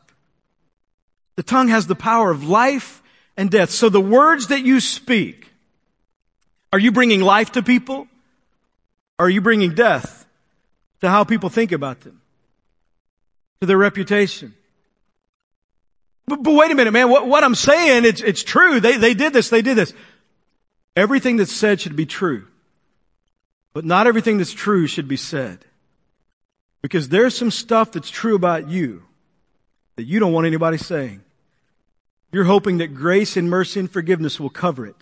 The 1.35 1.43
tongue 1.43 1.69
has 1.69 1.87
the 1.87 1.95
power 1.95 2.31
of 2.31 2.47
life 2.47 3.01
and 3.35 3.49
death. 3.49 3.71
So 3.71 3.89
the 3.89 4.01
words 4.01 4.47
that 4.47 4.61
you 4.61 4.79
speak, 4.79 5.51
are 6.71 6.79
you 6.79 6.91
bringing 6.91 7.21
life 7.21 7.51
to 7.53 7.63
people? 7.63 8.07
Or 9.19 9.27
are 9.27 9.29
you 9.29 9.41
bringing 9.41 9.73
death 9.73 10.25
to 11.01 11.09
how 11.09 11.23
people 11.23 11.49
think 11.49 11.71
about 11.71 12.01
them? 12.01 12.21
To 13.61 13.67
their 13.67 13.77
reputation? 13.77 14.53
But, 16.27 16.43
but 16.43 16.53
wait 16.53 16.71
a 16.71 16.75
minute, 16.75 16.91
man. 16.91 17.09
What, 17.09 17.27
what 17.27 17.43
I'm 17.43 17.55
saying, 17.55 18.05
it's, 18.05 18.21
it's 18.21 18.43
true. 18.43 18.79
They, 18.79 18.97
they 18.97 19.13
did 19.13 19.33
this. 19.33 19.49
They 19.49 19.61
did 19.61 19.77
this. 19.77 19.93
Everything 20.95 21.37
that's 21.37 21.53
said 21.53 21.81
should 21.81 21.95
be 21.95 22.05
true. 22.05 22.47
But 23.73 23.85
not 23.85 24.07
everything 24.07 24.37
that's 24.37 24.53
true 24.53 24.87
should 24.87 25.07
be 25.07 25.17
said. 25.17 25.65
Because 26.81 27.09
there's 27.09 27.35
some 27.35 27.51
stuff 27.51 27.91
that's 27.91 28.09
true 28.09 28.35
about 28.35 28.69
you 28.69 29.03
that 29.95 30.03
you 30.03 30.19
don't 30.19 30.33
want 30.33 30.47
anybody 30.47 30.77
saying. 30.77 31.21
You're 32.31 32.45
hoping 32.45 32.79
that 32.79 32.95
grace 32.95 33.37
and 33.37 33.49
mercy 33.49 33.79
and 33.79 33.91
forgiveness 33.91 34.39
will 34.39 34.49
cover 34.49 34.85
it. 34.87 34.95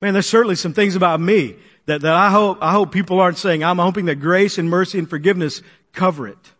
Man, 0.00 0.12
there's 0.12 0.28
certainly 0.28 0.56
some 0.56 0.72
things 0.72 0.96
about 0.96 1.20
me 1.20 1.56
that, 1.86 2.00
that 2.00 2.14
I 2.14 2.30
hope, 2.30 2.58
I 2.60 2.72
hope 2.72 2.92
people 2.92 3.20
aren't 3.20 3.38
saying. 3.38 3.62
I'm 3.62 3.78
hoping 3.78 4.06
that 4.06 4.16
grace 4.16 4.58
and 4.58 4.68
mercy 4.68 4.98
and 4.98 5.08
forgiveness 5.08 5.62
cover 5.92 6.26
it. 6.26 6.52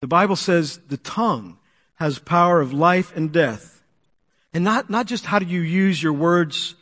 The 0.00 0.06
Bible 0.06 0.36
says 0.36 0.78
the 0.88 0.96
tongue 0.96 1.58
has 1.96 2.18
power 2.18 2.60
of 2.60 2.72
life 2.72 3.14
and 3.14 3.32
death. 3.32 3.82
And 4.54 4.64
not, 4.64 4.88
not 4.88 5.06
just 5.06 5.26
how 5.26 5.38
do 5.38 5.46
you 5.46 5.60
use 5.60 6.02
your 6.02 6.12
words 6.12 6.74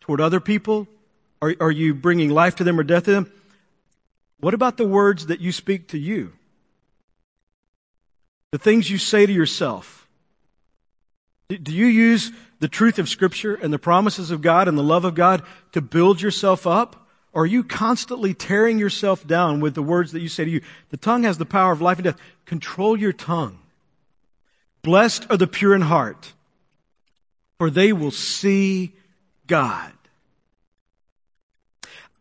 toward 0.00 0.20
other 0.20 0.40
people? 0.40 0.88
Are, 1.40 1.54
are 1.60 1.70
you 1.70 1.94
bringing 1.94 2.30
life 2.30 2.56
to 2.56 2.64
them 2.64 2.80
or 2.80 2.82
death 2.82 3.04
to 3.04 3.12
them? 3.12 3.32
What 4.40 4.54
about 4.54 4.76
the 4.76 4.86
words 4.86 5.26
that 5.26 5.40
you 5.40 5.52
speak 5.52 5.88
to 5.88 5.98
you? 5.98 6.32
The 8.54 8.58
things 8.58 8.88
you 8.88 8.98
say 8.98 9.26
to 9.26 9.32
yourself. 9.32 10.06
Do 11.48 11.74
you 11.74 11.86
use 11.86 12.30
the 12.60 12.68
truth 12.68 13.00
of 13.00 13.08
Scripture 13.08 13.56
and 13.56 13.72
the 13.72 13.80
promises 13.80 14.30
of 14.30 14.42
God 14.42 14.68
and 14.68 14.78
the 14.78 14.82
love 14.82 15.04
of 15.04 15.16
God 15.16 15.42
to 15.72 15.80
build 15.80 16.22
yourself 16.22 16.64
up? 16.64 17.08
Or 17.32 17.42
are 17.42 17.46
you 17.46 17.64
constantly 17.64 18.32
tearing 18.32 18.78
yourself 18.78 19.26
down 19.26 19.58
with 19.58 19.74
the 19.74 19.82
words 19.82 20.12
that 20.12 20.20
you 20.20 20.28
say 20.28 20.44
to 20.44 20.50
you? 20.52 20.60
The 20.90 20.96
tongue 20.96 21.24
has 21.24 21.36
the 21.36 21.44
power 21.44 21.72
of 21.72 21.80
life 21.80 21.98
and 21.98 22.04
death. 22.04 22.20
Control 22.44 22.96
your 22.96 23.12
tongue. 23.12 23.58
Blessed 24.82 25.28
are 25.30 25.36
the 25.36 25.48
pure 25.48 25.74
in 25.74 25.80
heart, 25.80 26.32
for 27.58 27.70
they 27.70 27.92
will 27.92 28.12
see 28.12 28.92
God. 29.48 29.92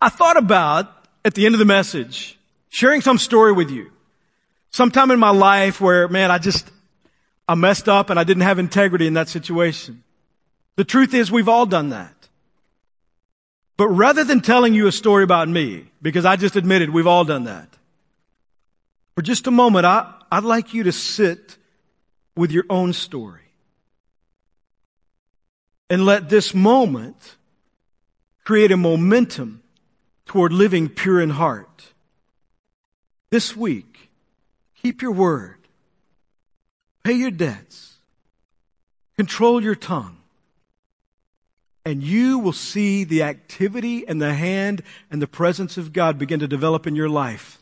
I 0.01 0.09
thought 0.09 0.37
about, 0.37 0.91
at 1.23 1.35
the 1.35 1.45
end 1.45 1.53
of 1.53 1.59
the 1.59 1.65
message, 1.65 2.39
sharing 2.69 3.01
some 3.01 3.19
story 3.19 3.51
with 3.51 3.69
you. 3.69 3.92
Sometime 4.73 5.11
in 5.11 5.19
my 5.19 5.29
life 5.29 5.79
where, 5.79 6.07
man, 6.07 6.31
I 6.31 6.39
just, 6.39 6.67
I 7.47 7.53
messed 7.53 7.87
up 7.87 8.09
and 8.09 8.19
I 8.19 8.23
didn't 8.23 8.41
have 8.41 8.57
integrity 8.57 9.05
in 9.05 9.13
that 9.13 9.29
situation. 9.29 10.03
The 10.77 10.83
truth 10.83 11.13
is 11.13 11.31
we've 11.31 11.47
all 11.47 11.67
done 11.67 11.89
that. 11.89 12.15
But 13.77 13.89
rather 13.89 14.23
than 14.23 14.41
telling 14.41 14.73
you 14.73 14.87
a 14.87 14.91
story 14.91 15.23
about 15.23 15.47
me, 15.47 15.85
because 16.01 16.25
I 16.25 16.37
just 16.37 16.55
admitted 16.55 16.89
we've 16.89 17.05
all 17.05 17.23
done 17.23 17.43
that, 17.43 17.69
for 19.15 19.21
just 19.21 19.45
a 19.45 19.51
moment, 19.51 19.85
I, 19.85 20.11
I'd 20.31 20.43
like 20.43 20.73
you 20.73 20.81
to 20.83 20.91
sit 20.91 21.57
with 22.35 22.51
your 22.51 22.65
own 22.67 22.93
story. 22.93 23.41
And 25.87 26.03
let 26.03 26.29
this 26.29 26.55
moment 26.55 27.35
create 28.43 28.71
a 28.71 28.77
momentum 28.77 29.61
toward 30.25 30.51
living 30.51 30.89
pure 30.89 31.21
in 31.21 31.29
heart. 31.29 31.93
This 33.29 33.55
week, 33.55 33.92
keep 34.83 35.01
your 35.01 35.11
word, 35.11 35.55
pay 37.03 37.13
your 37.13 37.31
debts, 37.31 37.95
control 39.15 39.63
your 39.63 39.75
tongue, 39.75 40.17
and 41.85 42.03
you 42.03 42.39
will 42.39 42.53
see 42.53 43.03
the 43.03 43.23
activity 43.23 44.07
and 44.07 44.21
the 44.21 44.33
hand 44.33 44.83
and 45.09 45.21
the 45.21 45.27
presence 45.27 45.77
of 45.77 45.93
God 45.93 46.17
begin 46.17 46.39
to 46.39 46.47
develop 46.47 46.85
in 46.85 46.95
your 46.95 47.09
life. 47.09 47.61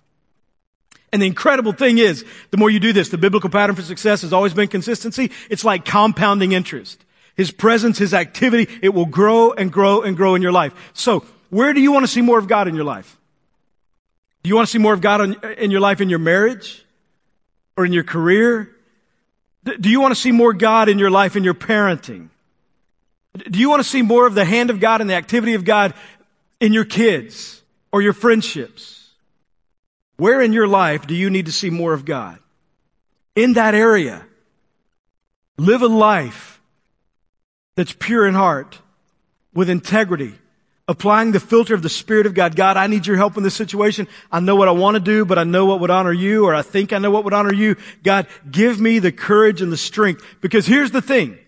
And 1.14 1.22
the 1.22 1.28
incredible 1.28 1.74
thing 1.74 1.98
is, 1.98 2.24
the 2.52 2.58
more 2.58 2.70
you 2.70 2.80
do 2.80 2.94
this, 2.94 3.10
the 3.10 3.18
biblical 3.18 3.50
pattern 3.50 3.76
for 3.76 3.82
success 3.82 4.22
has 4.22 4.32
always 4.32 4.54
been 4.54 4.68
consistency. 4.68 5.32
It's 5.50 5.66
like 5.66 5.86
compounding 5.86 6.54
interest. 6.54 7.04
His 7.36 7.52
presence, 7.52 7.98
His 7.98 8.14
activity, 8.14 8.72
it 8.82 8.90
will 8.90 9.06
grow 9.06 9.52
and 9.52 9.72
grow 9.72 10.02
and 10.02 10.16
grow 10.16 10.36
in 10.36 10.42
your 10.42 10.52
life. 10.52 10.74
So, 10.94 11.26
where 11.50 11.74
do 11.74 11.82
you 11.82 11.92
want 11.92 12.04
to 12.04 12.12
see 12.12 12.22
more 12.22 12.40
of 12.40 12.48
God 12.48 12.68
in 12.68 12.76
your 12.76 12.86
life? 12.86 13.18
Do 14.44 14.48
you 14.50 14.56
want 14.56 14.68
to 14.68 14.72
see 14.72 14.78
more 14.78 14.94
of 14.94 15.02
God 15.02 15.44
in 15.58 15.70
your 15.70 15.82
life 15.82 16.00
in 16.00 16.10
your 16.10 16.20
marriage? 16.20 16.86
Or 17.82 17.86
in 17.86 17.94
your 17.94 18.04
career? 18.04 18.70
Do 19.64 19.90
you 19.90 20.00
want 20.00 20.14
to 20.14 20.22
see 20.22 20.32
more 20.32 20.54
God 20.54 20.88
in 20.88 21.00
your 21.00 21.10
life 21.10 21.36
in 21.36 21.44
your 21.44 21.56
parenting? 21.56 22.30
Do 23.36 23.58
you 23.58 23.72
want 23.72 23.82
to 23.82 23.90
see 23.90 24.04
more 24.04 24.28
of 24.28 24.36
the 24.36 24.46
hand 24.46 24.70
of 24.70 24.80
God 24.80 25.02
and 25.02 25.10
the 25.10 25.16
activity 25.16 25.56
of 25.56 25.66
God 25.66 25.96
in 26.60 26.74
your 26.74 26.86
kids 26.86 27.64
or 27.92 28.04
your 28.04 28.14
friendships? 28.14 29.10
Where 30.18 30.42
in 30.42 30.54
your 30.54 30.68
life 30.68 31.08
do 31.08 31.16
you 31.16 31.32
need 31.32 31.48
to 31.48 31.52
see 31.52 31.72
more 31.72 31.94
of 31.94 32.06
God? 32.06 32.38
In 33.36 33.54
that 33.54 33.74
area, 33.74 34.28
live 35.58 35.82
a 35.82 35.88
life 35.88 36.62
that's 37.76 37.96
pure 37.98 38.28
in 38.28 38.36
heart, 38.36 38.78
with 39.56 39.72
integrity, 39.72 40.36
applying 40.92 41.32
the 41.32 41.40
filter 41.40 41.74
of 41.74 41.82
the 41.82 41.90
Spirit 41.90 42.26
of 42.26 42.34
God. 42.34 42.54
God, 42.54 42.76
I 42.76 42.88
need 42.88 43.08
your 43.08 43.16
help 43.16 43.38
in 43.38 43.44
this 43.44 43.56
situation. 43.56 44.10
I 44.30 44.42
know 44.42 44.58
what 44.58 44.68
I 44.68 44.72
want 44.72 44.96
to 44.96 45.00
do, 45.00 45.24
but 45.24 45.40
I 45.40 45.46
know 45.46 45.66
what 45.66 45.80
would 45.80 45.90
honor 45.90 46.12
you, 46.12 46.46
or 46.46 46.54
I 46.54 46.64
think 46.64 46.92
I 46.92 46.98
know 46.98 47.10
what 47.10 47.24
would 47.24 47.34
honor 47.34 47.54
you. 47.54 47.78
God, 48.04 48.28
give 48.52 48.78
me 48.78 49.00
the 49.00 49.14
courage 49.14 49.62
and 49.62 49.72
the 49.72 49.78
strength. 49.78 50.22
Because 50.42 50.66
here's 50.66 50.92
the 50.92 51.02
thing. 51.02 51.40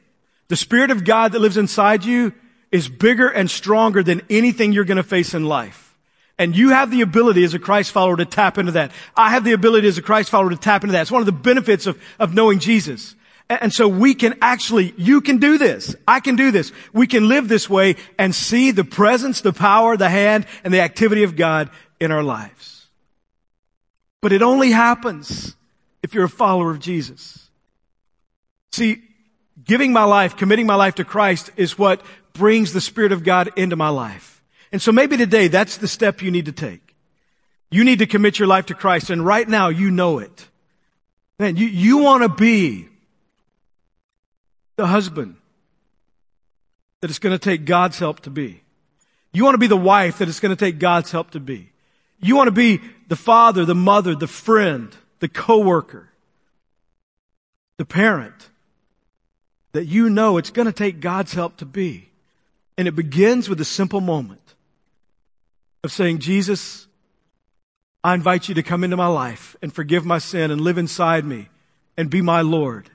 The 0.48 0.56
Spirit 0.56 0.92
of 0.92 1.04
God 1.04 1.34
that 1.34 1.40
lives 1.40 1.58
inside 1.58 2.06
you 2.06 2.32
is 2.72 2.88
bigger 2.88 3.28
and 3.28 3.52
stronger 3.52 4.02
than 4.02 4.22
anything 4.30 4.72
you're 4.72 4.86
going 4.86 4.96
to 4.96 5.04
face 5.04 5.34
in 5.34 5.44
life. 5.44 5.94
And 6.40 6.56
you 6.56 6.70
have 6.70 6.90
the 6.90 7.02
ability 7.02 7.44
as 7.44 7.54
a 7.54 7.60
Christ 7.60 7.92
follower 7.92 8.16
to 8.16 8.26
tap 8.26 8.58
into 8.58 8.72
that. 8.72 8.94
I 9.14 9.32
have 9.32 9.44
the 9.44 9.52
ability 9.52 9.90
as 9.90 9.98
a 9.98 10.02
Christ 10.02 10.30
follower 10.30 10.52
to 10.52 10.56
tap 10.56 10.84
into 10.84 10.94
that. 10.94 11.02
It's 11.02 11.12
one 11.12 11.22
of 11.22 11.26
the 11.26 11.34
benefits 11.34 11.86
of, 11.86 12.02
of 12.18 12.34
knowing 12.34 12.60
Jesus. 12.60 13.14
And 13.50 13.74
so 13.74 13.88
we 13.88 14.16
can 14.16 14.36
actually, 14.42 14.94
you 14.98 15.22
can 15.22 15.38
do 15.38 15.58
this. 15.58 15.96
I 16.08 16.20
can 16.20 16.36
do 16.36 16.52
this. 16.52 16.72
We 16.94 17.08
can 17.08 17.28
live 17.28 17.48
this 17.48 17.70
way 17.70 17.98
and 18.18 18.34
see 18.34 18.72
the 18.72 18.84
presence, 18.84 19.42
the 19.42 19.54
power, 19.54 19.98
the 19.98 20.10
hand, 20.10 20.46
and 20.64 20.74
the 20.74 20.82
activity 20.82 21.24
of 21.24 21.36
God 21.36 21.70
in 22.00 22.12
our 22.12 22.24
lives. 22.24 22.88
But 24.22 24.32
it 24.32 24.42
only 24.42 24.72
happens 24.72 25.56
if 26.02 26.14
you're 26.14 26.26
a 26.26 26.30
follower 26.30 26.72
of 26.72 26.80
Jesus. 26.80 27.50
See, 28.72 29.04
giving 29.64 29.92
my 29.92 30.06
life, 30.06 30.38
committing 30.38 30.66
my 30.66 30.76
life 30.76 30.96
to 30.96 31.06
Christ 31.06 31.52
is 31.58 31.78
what 31.78 32.02
brings 32.34 32.74
the 32.74 32.82
Spirit 32.82 33.12
of 33.12 33.24
God 33.24 33.50
into 33.56 33.76
my 33.76 33.90
life. 33.90 34.42
And 34.72 34.82
so 34.82 34.92
maybe 34.92 35.18
today 35.18 35.50
that's 35.50 35.78
the 35.78 35.88
step 35.88 36.22
you 36.22 36.32
need 36.32 36.46
to 36.46 36.52
take. 36.52 36.96
You 37.70 37.84
need 37.84 38.00
to 38.00 38.08
commit 38.08 38.40
your 38.40 38.48
life 38.48 38.68
to 38.68 38.74
Christ 38.74 39.10
and 39.10 39.26
right 39.26 39.48
now 39.48 39.70
you 39.70 39.92
know 39.92 40.20
it. 40.20 40.48
Man, 41.40 41.56
you, 41.58 41.68
you 41.68 41.98
want 41.98 42.24
to 42.24 42.30
be 42.30 42.88
the 44.76 44.88
husband 44.88 45.36
that 47.02 47.10
it's 47.10 47.20
going 47.20 47.38
to 47.38 47.44
take 47.44 47.66
God's 47.66 48.00
help 48.00 48.22
to 48.22 48.30
be. 48.30 48.62
You 49.34 49.44
want 49.44 49.56
to 49.56 49.60
be 49.60 49.68
the 49.68 49.76
wife 49.76 50.20
that 50.20 50.30
it's 50.30 50.40
going 50.40 50.56
to 50.56 50.66
take 50.66 50.80
God's 50.80 51.12
help 51.12 51.32
to 51.32 51.40
be. 51.40 51.72
You 52.20 52.36
want 52.36 52.48
to 52.48 52.52
be 52.52 52.80
the 53.10 53.16
father, 53.16 53.66
the 53.66 53.76
mother, 53.76 54.16
the 54.16 54.28
friend, 54.28 54.96
the 55.20 55.28
coworker, 55.28 56.10
the 57.78 57.86
parent 57.86 58.50
that 59.74 59.86
you 59.86 60.10
know 60.10 60.38
it's 60.38 60.52
going 60.52 60.68
to 60.68 60.72
take 60.72 61.00
God's 61.00 61.34
help 61.34 61.58
to 61.58 61.66
be. 61.66 62.10
And 62.78 62.88
it 62.88 62.96
begins 62.96 63.50
with 63.50 63.60
a 63.60 63.66
simple 63.66 64.02
moment 64.02 64.56
of 65.84 65.92
saying, 65.92 66.20
Jesus, 66.20 66.88
I 68.04 68.14
invite 68.14 68.48
you 68.48 68.56
to 68.56 68.64
come 68.64 68.84
into 68.84 68.98
my 68.98 69.08
life 69.08 69.56
and 69.62 69.74
forgive 69.74 70.06
my 70.06 70.20
sin 70.20 70.52
and 70.52 70.62
live 70.62 70.78
inside 70.78 71.26
me 71.26 71.50
and 71.98 72.10
be 72.10 72.22
my 72.22 72.42
Lord. 72.42 72.90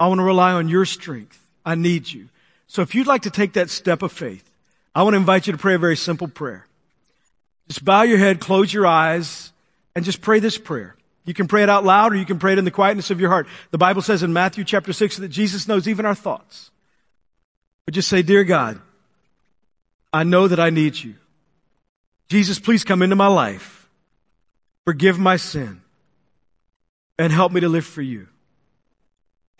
I 0.00 0.08
want 0.08 0.18
to 0.18 0.24
rely 0.24 0.52
on 0.52 0.68
your 0.70 0.86
strength. 0.86 1.38
I 1.64 1.74
need 1.74 2.10
you. 2.10 2.30
So 2.66 2.80
if 2.80 2.94
you'd 2.94 3.06
like 3.06 3.22
to 3.22 3.30
take 3.30 3.52
that 3.52 3.68
step 3.68 4.02
of 4.02 4.10
faith, 4.10 4.50
I 4.94 5.02
want 5.02 5.12
to 5.14 5.18
invite 5.18 5.46
you 5.46 5.52
to 5.52 5.58
pray 5.58 5.74
a 5.74 5.78
very 5.78 5.96
simple 5.96 6.26
prayer. 6.26 6.66
Just 7.68 7.84
bow 7.84 8.02
your 8.02 8.18
head, 8.18 8.40
close 8.40 8.72
your 8.72 8.86
eyes, 8.86 9.52
and 9.94 10.04
just 10.04 10.22
pray 10.22 10.40
this 10.40 10.56
prayer. 10.56 10.96
You 11.26 11.34
can 11.34 11.46
pray 11.46 11.62
it 11.62 11.68
out 11.68 11.84
loud 11.84 12.12
or 12.12 12.16
you 12.16 12.24
can 12.24 12.38
pray 12.38 12.54
it 12.54 12.58
in 12.58 12.64
the 12.64 12.70
quietness 12.70 13.10
of 13.10 13.20
your 13.20 13.28
heart. 13.28 13.46
The 13.70 13.78
Bible 13.78 14.02
says 14.02 14.22
in 14.22 14.32
Matthew 14.32 14.64
chapter 14.64 14.92
6 14.92 15.18
that 15.18 15.28
Jesus 15.28 15.68
knows 15.68 15.86
even 15.86 16.06
our 16.06 16.14
thoughts. 16.14 16.70
But 17.84 17.94
just 17.94 18.08
say, 18.08 18.22
Dear 18.22 18.42
God, 18.44 18.80
I 20.12 20.24
know 20.24 20.48
that 20.48 20.58
I 20.58 20.70
need 20.70 20.96
you. 20.98 21.14
Jesus, 22.28 22.58
please 22.58 22.84
come 22.84 23.02
into 23.02 23.16
my 23.16 23.26
life. 23.26 23.88
Forgive 24.86 25.18
my 25.18 25.36
sin 25.36 25.82
and 27.18 27.32
help 27.32 27.52
me 27.52 27.60
to 27.60 27.68
live 27.68 27.84
for 27.84 28.02
you. 28.02 28.28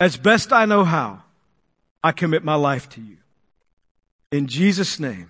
As 0.01 0.17
best 0.17 0.51
I 0.51 0.65
know 0.65 0.83
how, 0.83 1.21
I 2.03 2.11
commit 2.11 2.43
my 2.43 2.55
life 2.55 2.89
to 2.89 3.01
you. 3.01 3.17
In 4.31 4.47
Jesus' 4.47 4.99
name, 4.99 5.29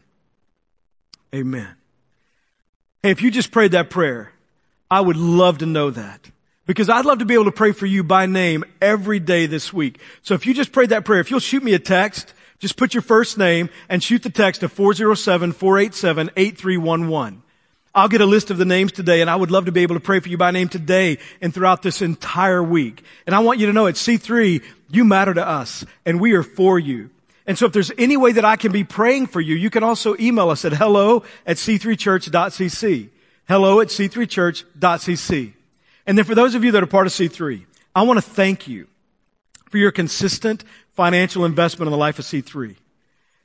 amen. 1.36 1.76
Hey, 3.04 3.12
if 3.12 3.22
you 3.22 3.32
just 3.32 3.52
prayed 3.52 3.74
that 3.74 3.90
prayer, 3.90 4.32
I 4.90 5.02
would 5.02 5.18
love 5.18 5.58
to 5.58 5.66
know 5.66 5.90
that. 5.90 6.32
Because 6.66 6.88
I'd 6.88 7.04
love 7.04 7.20
to 7.20 7.26
be 7.26 7.34
able 7.34 7.44
to 7.46 7.52
pray 7.52 7.74
for 7.74 7.86
you 7.86 8.02
by 8.02 8.28
name 8.28 8.64
every 8.82 9.20
day 9.20 9.46
this 9.46 9.74
week. 9.74 10.00
So 10.22 10.36
if 10.36 10.46
you 10.46 10.54
just 10.54 10.72
prayed 10.72 10.92
that 10.92 11.04
prayer, 11.04 11.20
if 11.20 11.30
you'll 11.30 11.42
shoot 11.42 11.64
me 11.64 11.74
a 11.74 11.80
text, 11.80 12.34
just 12.60 12.78
put 12.78 12.94
your 12.94 13.02
first 13.02 13.38
name 13.38 13.70
and 13.90 14.02
shoot 14.02 14.24
the 14.24 14.30
text 14.30 14.62
to 14.62 14.70
407-487-8311. 14.70 17.41
I'll 17.94 18.08
get 18.08 18.22
a 18.22 18.26
list 18.26 18.52
of 18.52 18.58
the 18.58 18.66
names 18.66 18.94
today 18.94 19.20
and 19.20 19.30
I 19.30 19.36
would 19.36 19.52
love 19.52 19.66
to 19.66 19.72
be 19.72 19.82
able 19.82 19.96
to 19.96 20.02
pray 20.02 20.20
for 20.22 20.30
you 20.30 20.38
by 20.38 20.52
name 20.52 20.70
today 20.70 21.18
and 21.42 21.54
throughout 21.54 21.82
this 21.82 22.02
entire 22.02 22.64
week. 22.64 23.04
And 23.26 23.36
I 23.36 23.40
want 23.40 23.60
you 23.60 23.68
to 23.68 23.74
know 23.74 23.88
at 23.88 23.96
C3, 23.96 24.64
you 24.90 25.04
matter 25.04 25.34
to 25.34 25.46
us 25.46 25.86
and 26.06 26.22
we 26.22 26.34
are 26.34 26.44
for 26.44 26.80
you. 26.80 27.10
And 27.46 27.58
so 27.58 27.66
if 27.66 27.74
there's 27.74 27.92
any 27.98 28.16
way 28.16 28.32
that 28.32 28.46
I 28.46 28.56
can 28.56 28.72
be 28.72 28.86
praying 28.86 29.28
for 29.28 29.42
you, 29.42 29.56
you 29.56 29.70
can 29.70 29.84
also 29.84 30.16
email 30.20 30.50
us 30.50 30.64
at 30.64 30.74
hello 30.74 31.24
at 31.46 31.58
c3church.cc. 31.58 33.10
Hello 33.48 33.82
at 33.82 33.88
c3church.cc. 33.88 35.54
And 36.06 36.18
then 36.18 36.26
for 36.26 36.36
those 36.36 36.56
of 36.56 36.64
you 36.64 36.72
that 36.72 36.84
are 36.84 36.88
part 36.88 37.08
of 37.08 37.14
C3, 37.14 37.66
I 37.94 38.04
want 38.04 38.18
to 38.18 38.22
thank 38.22 38.68
you 38.68 38.88
for 39.70 39.78
your 39.78 39.92
consistent 39.92 40.64
financial 40.94 41.44
investment 41.44 41.88
in 41.88 41.92
the 41.92 41.98
life 41.98 42.20
of 42.20 42.26
C3. 42.26 42.78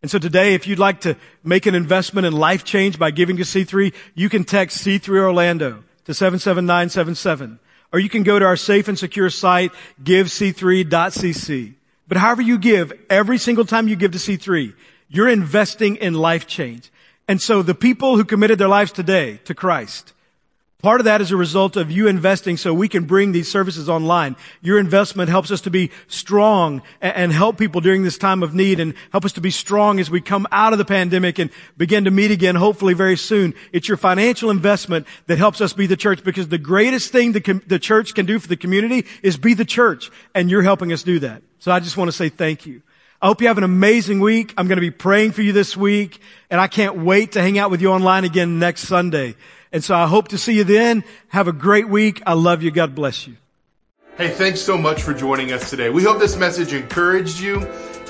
And 0.07 0.11
so 0.12 0.21
today, 0.21 0.55
if 0.55 0.69
you'd 0.69 0.79
like 0.79 1.01
to 1.01 1.16
make 1.42 1.66
an 1.66 1.75
investment 1.75 2.29
in 2.29 2.33
life 2.33 2.62
change 2.62 2.97
by 2.97 3.11
giving 3.11 3.38
to 3.38 3.42
C3, 3.42 3.92
you 4.14 4.29
can 4.29 4.45
text 4.45 4.87
C3 4.87 5.19
Orlando 5.19 5.83
to 6.05 6.14
77977. 6.14 7.59
Or 7.92 7.99
you 7.99 8.09
can 8.09 8.23
go 8.23 8.38
to 8.38 8.45
our 8.45 8.55
safe 8.55 8.87
and 8.87 8.97
secure 8.97 9.31
site, 9.31 9.73
givec3.cc. 10.01 11.75
But 12.07 12.19
however 12.19 12.40
you 12.40 12.57
give, 12.57 12.92
every 13.11 13.37
single 13.37 13.64
time 13.64 13.88
you 13.88 13.97
give 13.97 14.12
to 14.12 14.19
C3, 14.19 14.75
you're 15.09 15.27
investing 15.27 15.97
in 15.97 16.14
life 16.14 16.47
change. 16.47 16.92
And 17.27 17.42
so 17.42 17.62
the 17.62 17.75
people 17.75 18.16
who 18.16 18.25
committed 18.25 18.61
their 18.61 18.69
lives 18.69 18.92
today 18.92 19.40
to 19.42 19.57
Christ, 19.57 20.12
Part 20.83 21.01
of 21.01 21.07
that 21.07 21.23
is 21.23 21.33
a 21.33 21.37
result 21.37 21.77
of 21.77 21.91
you 21.91 22.07
investing 22.07 22.59
so 22.59 22.75
we 22.75 22.87
can 22.87 23.05
bring 23.05 23.33
these 23.33 23.51
services 23.51 23.89
online. 23.89 24.37
Your 24.61 24.79
investment 24.79 25.31
helps 25.31 25.51
us 25.51 25.62
to 25.62 25.71
be 25.71 25.91
strong 26.07 26.83
and 27.01 27.33
help 27.33 27.57
people 27.57 27.81
during 27.81 28.03
this 28.03 28.19
time 28.19 28.43
of 28.43 28.55
need 28.55 28.79
and 28.79 28.93
help 29.11 29.25
us 29.25 29.33
to 29.33 29.41
be 29.41 29.51
strong 29.51 29.99
as 30.01 30.11
we 30.11 30.21
come 30.21 30.47
out 30.53 30.73
of 30.73 30.79
the 30.79 30.85
pandemic 30.85 31.39
and 31.39 31.51
begin 31.79 32.05
to 32.05 32.11
meet 32.11 32.31
again, 32.31 32.57
hopefully 32.57 32.93
very 32.93 33.17
soon. 33.17 33.55
It's 33.73 33.89
your 33.89 33.97
financial 33.97 34.51
investment 34.51 35.07
that 35.29 35.39
helps 35.39 35.62
us 35.62 35.73
be 35.73 35.87
the 35.87 35.97
church 35.97 36.23
because 36.23 36.49
the 36.49 36.59
greatest 36.59 37.11
thing 37.11 37.33
the, 37.33 37.41
com- 37.41 37.62
the 37.67 37.79
church 37.79 38.15
can 38.15 38.27
do 38.27 38.39
for 38.39 38.49
the 38.49 38.57
community 38.57 39.07
is 39.23 39.39
be 39.39 39.55
the 39.55 39.65
church 39.65 40.11
and 40.35 40.51
you're 40.51 40.62
helping 40.62 40.93
us 40.93 41.03
do 41.03 41.19
that. 41.21 41.43
So 41.59 41.73
I 41.73 41.81
just 41.81 41.97
want 41.97 42.09
to 42.09 42.17
say 42.17 42.29
thank 42.29 42.67
you. 42.67 42.83
I 43.23 43.29
hope 43.29 43.41
you 43.41 43.49
have 43.49 43.57
an 43.57 43.65
amazing 43.65 44.21
week. 44.21 44.53
I'm 44.59 44.69
going 44.69 44.77
to 44.77 44.83
be 44.83 44.91
praying 44.91 45.33
for 45.33 45.41
you 45.41 45.55
this 45.55 45.75
week 45.75 46.21
and 46.51 46.61
I 46.61 46.69
can't 46.69 46.99
wait 46.99 47.33
to 47.33 47.41
hang 47.41 47.59
out 47.59 47.71
with 47.71 47.81
you 47.81 47.91
online 47.93 48.25
again 48.25 48.59
next 48.59 48.83
Sunday. 48.83 49.37
And 49.77 49.85
so 49.85 49.95
I 49.95 50.07
hope 50.07 50.29
to 50.29 50.39
see 50.39 50.55
you 50.55 50.65
then. 50.65 51.05
Have 51.29 51.49
a 51.49 51.53
great 51.53 51.87
week. 51.87 52.23
I 52.25 52.33
love 52.33 52.62
you. 52.62 52.71
God 52.71 52.95
bless 52.95 53.27
you. 53.27 53.37
Hey, 54.17 54.31
thanks 54.31 54.62
so 54.62 54.79
much 54.79 55.03
for 55.03 55.12
joining 55.12 55.53
us 55.53 55.69
today. 55.69 55.91
We 55.91 56.03
hope 56.03 56.19
this 56.19 56.35
message 56.35 56.73
encouraged 56.73 57.39
you 57.39 57.61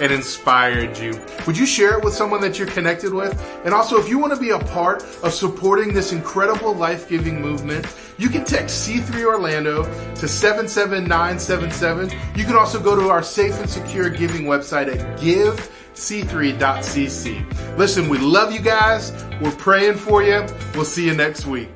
and 0.00 0.12
inspired 0.12 0.96
you. 0.96 1.20
Would 1.44 1.58
you 1.58 1.66
share 1.66 1.98
it 1.98 2.04
with 2.04 2.14
someone 2.14 2.40
that 2.42 2.56
you're 2.56 2.68
connected 2.68 3.12
with? 3.12 3.34
And 3.64 3.74
also, 3.74 3.98
if 3.98 4.08
you 4.08 4.16
want 4.16 4.32
to 4.32 4.38
be 4.38 4.50
a 4.50 4.60
part 4.60 5.02
of 5.24 5.32
supporting 5.32 5.92
this 5.92 6.12
incredible 6.12 6.72
life 6.72 7.08
giving 7.08 7.42
movement, 7.42 7.84
you 8.16 8.28
can 8.28 8.44
text 8.44 8.88
C3 8.88 9.24
Orlando 9.24 9.82
to 10.14 10.28
77977. 10.28 12.16
You 12.36 12.44
can 12.44 12.54
also 12.54 12.80
go 12.80 12.94
to 12.94 13.08
our 13.08 13.24
safe 13.24 13.58
and 13.58 13.68
secure 13.68 14.08
giving 14.08 14.44
website 14.44 14.96
at 14.96 15.20
give 15.20 15.75
c3.cc. 15.96 17.76
Listen, 17.78 18.08
we 18.08 18.18
love 18.18 18.52
you 18.52 18.60
guys. 18.60 19.12
We're 19.40 19.50
praying 19.52 19.96
for 19.96 20.22
you. 20.22 20.46
We'll 20.74 20.84
see 20.84 21.06
you 21.06 21.14
next 21.14 21.46
week. 21.46 21.70